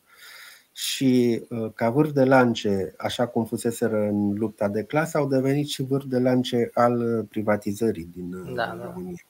[0.73, 5.67] Și uh, ca vârf de lance, așa cum fuseseră în lupta de clasă, au devenit
[5.67, 8.83] și vârf de lance al privatizării din uh, da, da.
[8.83, 9.23] România.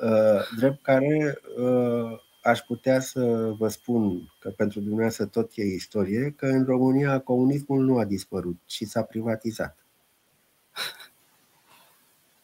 [0.00, 0.40] Da.
[0.56, 1.38] Drept care
[2.42, 7.84] aș putea să vă spun că pentru dumneavoastră tot e istorie, că în România comunismul
[7.84, 9.76] nu a dispărut, ci s-a privatizat.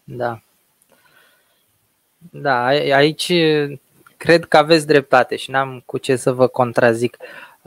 [0.05, 0.43] Da.
[2.18, 3.33] Da, aici
[4.16, 7.16] cred că aveți dreptate și n-am cu ce să vă contrazic.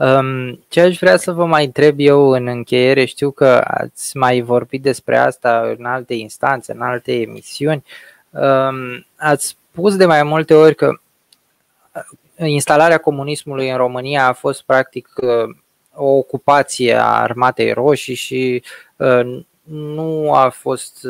[0.02, 4.40] Um, ce aș vrea să vă mai întreb eu în încheiere, știu că ați mai
[4.40, 7.84] vorbit despre asta în alte instanțe, în alte emisiuni,
[8.30, 10.92] um, ați spus de mai multe ori că
[12.36, 15.56] uh, instalarea comunismului în România a fost practic uh,
[15.94, 18.62] o ocupație a armatei roșii și
[18.96, 21.06] uh, nu a fost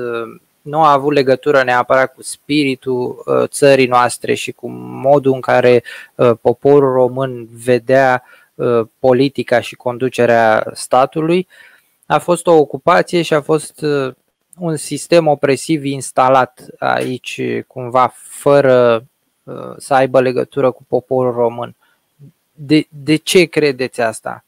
[0.62, 5.82] nu a avut legătură neapărat cu spiritul uh, țării noastre și cu modul în care
[6.14, 8.40] uh, poporul român vedea uh,
[8.98, 11.48] politica și conducerea statului.
[12.06, 13.84] A fost o ocupație și a fost
[14.58, 19.06] un sistem opresiv instalat aici cumva fără
[19.76, 21.76] să aibă legătură cu poporul român.
[22.52, 24.44] De, de ce credeți asta?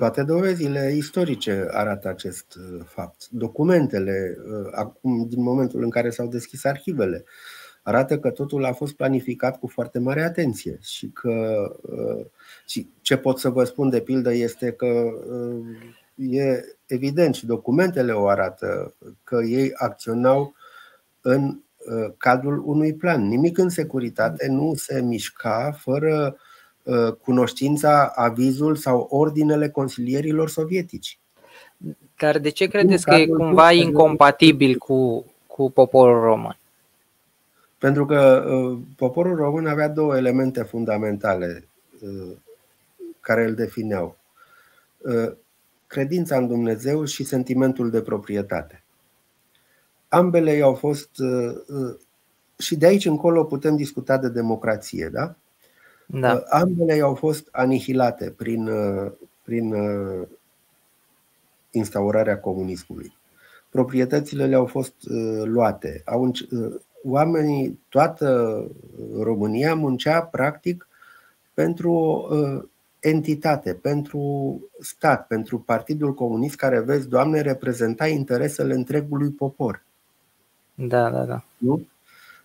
[0.00, 3.28] Toate dovezile istorice arată acest uh, fapt.
[3.30, 7.24] Documentele, uh, acum, din momentul în care s-au deschis arhivele,
[7.90, 11.30] arată că totul a fost planificat cu foarte mare atenție și că
[11.82, 12.26] uh,
[12.66, 15.10] și ce pot să vă spun de pildă este că
[16.14, 20.54] e evident și documentele o arată că ei acționau
[21.20, 21.58] în
[22.16, 23.28] cadrul unui plan.
[23.28, 26.36] Nimic în securitate nu se mișca fără
[26.82, 31.18] Uh, cunoștința, avizul sau ordinele consilierilor sovietici.
[32.18, 36.58] Dar de ce credeți că e cumva incompatibil cu, cu poporul român?
[37.80, 41.68] Pentru că uh, poporul român avea două elemente fundamentale
[42.00, 42.36] uh,
[43.20, 44.18] care îl defineau.
[45.86, 48.82] Credința în Dumnezeu și sentimentul de proprietate.
[50.08, 51.10] Ambele i-au fost
[52.58, 55.34] și de aici încolo putem discuta de democrație, da?
[56.12, 56.32] Da.
[56.32, 59.12] Uh, ambele au fost anihilate prin, uh,
[59.42, 60.26] prin uh,
[61.70, 63.18] instaurarea comunismului.
[63.70, 64.94] Proprietățile le-au fost
[65.44, 66.02] luate.
[66.04, 66.32] Au,
[67.04, 68.66] oamenii, toată
[69.20, 70.88] România muncea practic
[71.54, 72.28] pentru o
[73.00, 79.82] entitate, pentru stat, pentru Partidul Comunist care, vezi, Doamne, reprezenta interesele întregului popor.
[80.74, 81.44] Da, da, da.
[81.58, 81.86] Nu?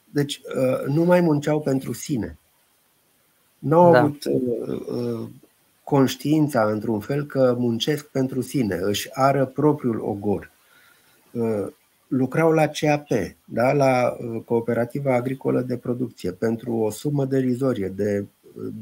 [0.03, 0.41] Deci
[0.88, 2.38] nu mai munceau pentru sine.
[3.60, 3.99] Nu au da.
[3.99, 5.30] avut uh, uh,
[5.84, 10.51] conștiința, într-un fel, că muncesc pentru sine, își ară propriul ogor.
[12.10, 13.08] Uh, lucrau la CAP,
[13.45, 13.74] da?
[13.74, 18.26] la Cooperativa Agricolă de Producție, pentru o sumă derizorie de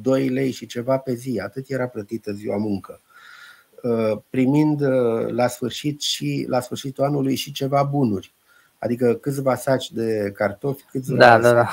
[0.02, 3.00] 2 lei și ceva pe zi, atât era plătită ziua muncă
[4.30, 4.82] primind
[5.28, 8.34] la sfârșit și la sfârșitul anului și ceva bunuri.
[8.84, 11.70] Adică câțiva saci de cartofi, câțiva da, da, da.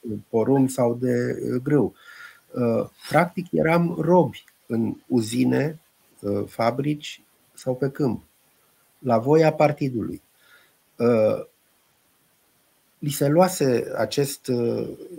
[0.00, 1.94] de porumb sau de grâu.
[2.50, 5.80] Uh, practic eram robi în uzine,
[6.20, 7.22] uh, fabrici
[7.54, 8.22] sau pe câmp,
[8.98, 10.22] la voia partidului.
[10.98, 11.46] Uh,
[12.98, 14.50] li se luase acest,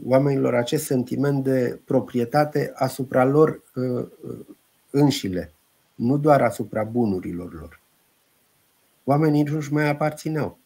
[0.06, 3.62] oamenilor acest sentiment de proprietate asupra lor
[4.90, 5.54] înșile,
[5.96, 7.80] nu doar asupra bunurilor lor.
[9.04, 10.58] Oamenii nu-și mai aparțineau.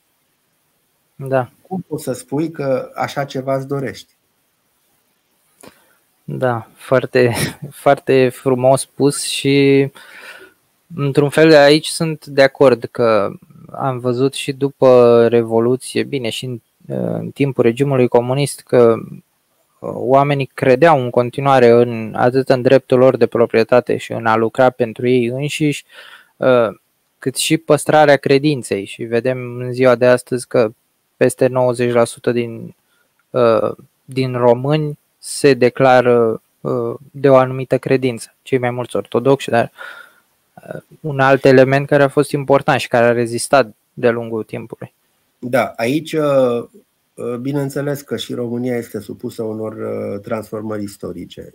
[1.16, 1.52] Da.
[1.68, 4.14] Cum poți să spui că așa ceva îți dorești?
[6.24, 7.34] Da, foarte,
[7.72, 9.88] foarte frumos spus și
[10.96, 13.32] într-un fel de aici sunt de acord că
[13.76, 18.96] am văzut și după Revoluție, bine, și în, în timpul regimului comunist că
[19.80, 24.36] uh, oamenii credeau în continuare în atât în dreptul lor de proprietate și în a
[24.36, 25.86] lucra pentru ei înșiși,
[26.38, 26.68] uh,
[27.20, 28.86] cât și păstrarea credinței.
[28.86, 30.70] Și vedem în ziua de astăzi că
[31.18, 32.76] peste 90% din,
[33.30, 33.72] uh,
[34.06, 40.13] din români se declară uh, de o anumită credință, cei mai mulți ortodoxi, dar uh,
[41.00, 44.94] un alt element care a fost important și care a rezistat de lungul timpului.
[45.40, 46.16] Da, aici
[47.42, 49.76] bineînțeles că și România este supusă unor
[50.20, 51.54] transformări istorice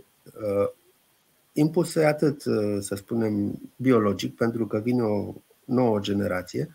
[1.53, 2.43] impuse atât,
[2.81, 5.35] să spunem, biologic, pentru că vine o
[5.65, 6.69] nouă generație,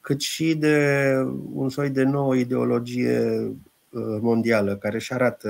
[0.00, 1.14] cât și de
[1.52, 5.48] un soi de nouă ideologie uh, mondială care își arată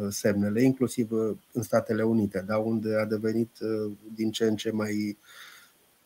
[0.00, 3.50] uh, semnele, inclusiv uh, în Statele Unite, da, unde a devenit
[4.14, 5.16] din ce în ce mai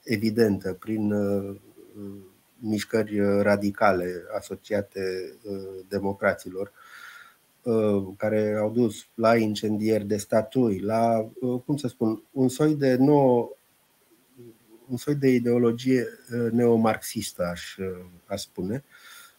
[0.05, 1.15] evidentă prin
[2.59, 5.35] mișcări radicale asociate
[5.89, 6.73] democraților,
[8.17, 11.31] care au dus la incendieri de statui, la,
[11.65, 13.57] cum să spun, un soi de nou
[14.93, 18.85] un soi de ideologie uh, neomarxistă, aș, uh, aș spune,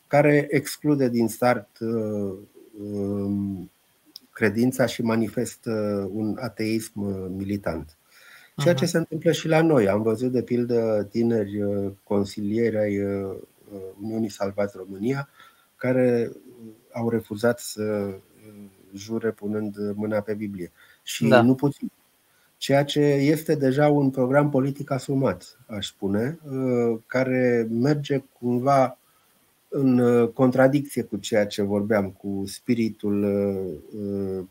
[0.07, 2.33] care exclude din start uh,
[2.79, 3.71] um,
[4.31, 5.71] credința și manifestă
[6.13, 6.99] un ateism
[7.35, 7.97] militant.
[8.57, 9.87] Ceea ce se întâmplă și la noi.
[9.87, 11.63] Am văzut, de pildă, tineri
[12.03, 13.01] consilieri ai
[14.01, 15.29] Uniunii Salvați România
[15.75, 16.31] care
[16.91, 18.13] au refuzat să
[18.93, 20.71] jure punând mâna pe Biblie.
[21.03, 21.41] Și da.
[21.41, 21.91] nu puțin
[22.63, 28.97] ceea ce este deja un program politic asumat, aș spune, uh, care merge cumva
[29.67, 34.45] în uh, contradicție cu ceea ce vorbeam, cu spiritul uh,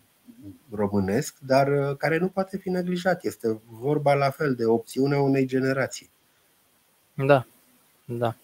[0.71, 3.25] românesc, dar care nu poate fi neglijat.
[3.25, 6.11] Este vorba la fel de opțiunea unei generații.
[7.15, 7.47] Da,
[8.05, 8.35] da.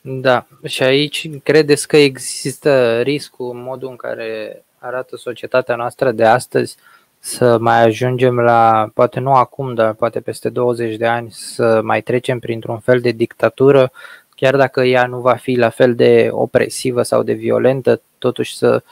[0.00, 6.24] Da, și aici credeți că există riscul în modul în care arată societatea noastră de
[6.24, 6.76] astăzi
[7.18, 12.02] să mai ajungem la, poate nu acum, dar poate peste 20 de ani, să mai
[12.02, 13.92] trecem printr-un fel de dictatură,
[14.34, 18.82] chiar dacă ea nu va fi la fel de opresivă sau de violentă, totuși să,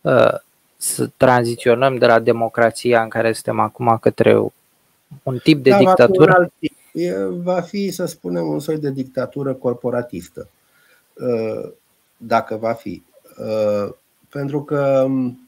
[0.00, 0.34] uh,
[0.82, 4.38] să tranziționăm de la democrația în care suntem acum către
[5.22, 6.32] un tip de da, dictatură?
[6.32, 6.72] Va fi,
[7.42, 10.48] va fi, să spunem, un soi de dictatură corporatistă,
[11.14, 11.70] uh,
[12.16, 13.02] dacă va fi.
[13.38, 13.94] Uh,
[14.28, 15.44] pentru că um,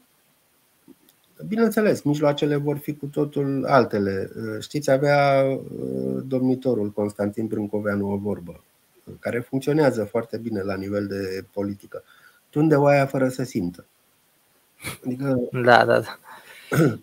[1.47, 4.31] Bineînțeles, mijloacele vor fi cu totul altele.
[4.59, 8.63] Știți, avea uh, domnitorul Constantin Brâncoveanu o vorbă
[9.19, 12.03] care funcționează foarte bine la nivel de politică.
[12.49, 13.85] Tunde oaia fără să simtă.
[15.05, 16.19] Adică, da, da, da.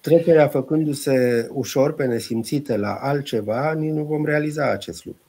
[0.00, 5.22] Trecerea făcându-se ușor pe nesimțite la altceva, nici nu vom realiza acest lucru.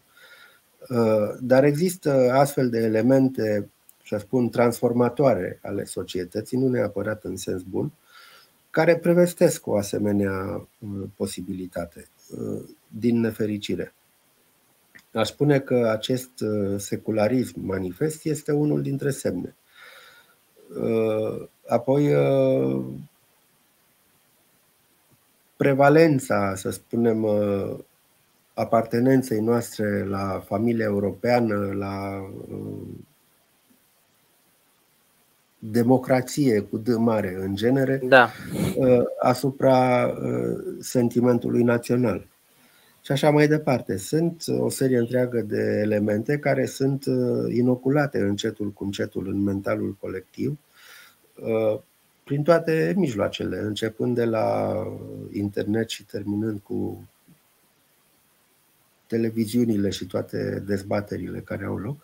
[0.90, 3.70] Uh, dar există astfel de elemente,
[4.06, 7.92] să spun, transformatoare ale societății, nu neapărat în sens bun,
[8.70, 13.94] care prevestesc o asemenea uh, posibilitate uh, din nefericire.
[15.14, 19.56] Aș spune că acest uh, secularism manifest este unul dintre semne.
[21.68, 22.10] Apoi,
[25.56, 27.26] prevalența, să spunem,
[28.54, 32.22] apartenenței noastre la familia europeană, la
[35.60, 38.30] democrație cu D mare în genere da.
[38.76, 42.28] Uh, asupra uh, sentimentului național.
[43.02, 43.98] Și așa mai departe.
[43.98, 49.98] Sunt o serie întreagă de elemente care sunt uh, inoculate încetul cu încetul în mentalul
[50.00, 50.58] colectiv
[52.24, 54.78] prin toate mijloacele, începând de la
[55.34, 57.08] internet și terminând cu
[59.08, 61.98] televiziunile și toate dezbaterile care au loc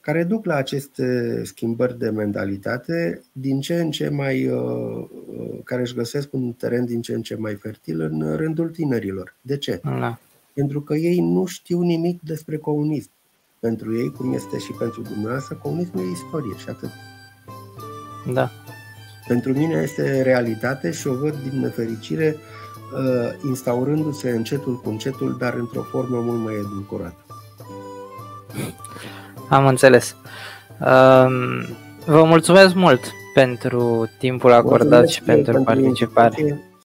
[0.00, 5.80] care duc la aceste schimbări de mentalitate din ce în ce mai, uh, uh, care
[5.80, 9.34] își găsesc un teren din ce în ce mai fertil în rândul tinerilor.
[9.40, 9.80] De ce?
[9.82, 10.18] Da.
[10.52, 13.10] Pentru că ei nu știu nimic despre comunism.
[13.58, 16.90] Pentru ei, cum este și pentru dumneavoastră, comunismul e istorie și atât.
[18.32, 18.50] Da.
[19.26, 25.54] Pentru mine este realitate și o văd din nefericire uh, instaurându-se încetul cu încetul, dar
[25.54, 27.24] într-o formă mult mai edulcorată.
[29.48, 30.16] Am înțeles.
[32.06, 33.00] Vă mulțumesc mult
[33.34, 36.69] pentru timpul acordat mulțumesc și pentru, pentru participare.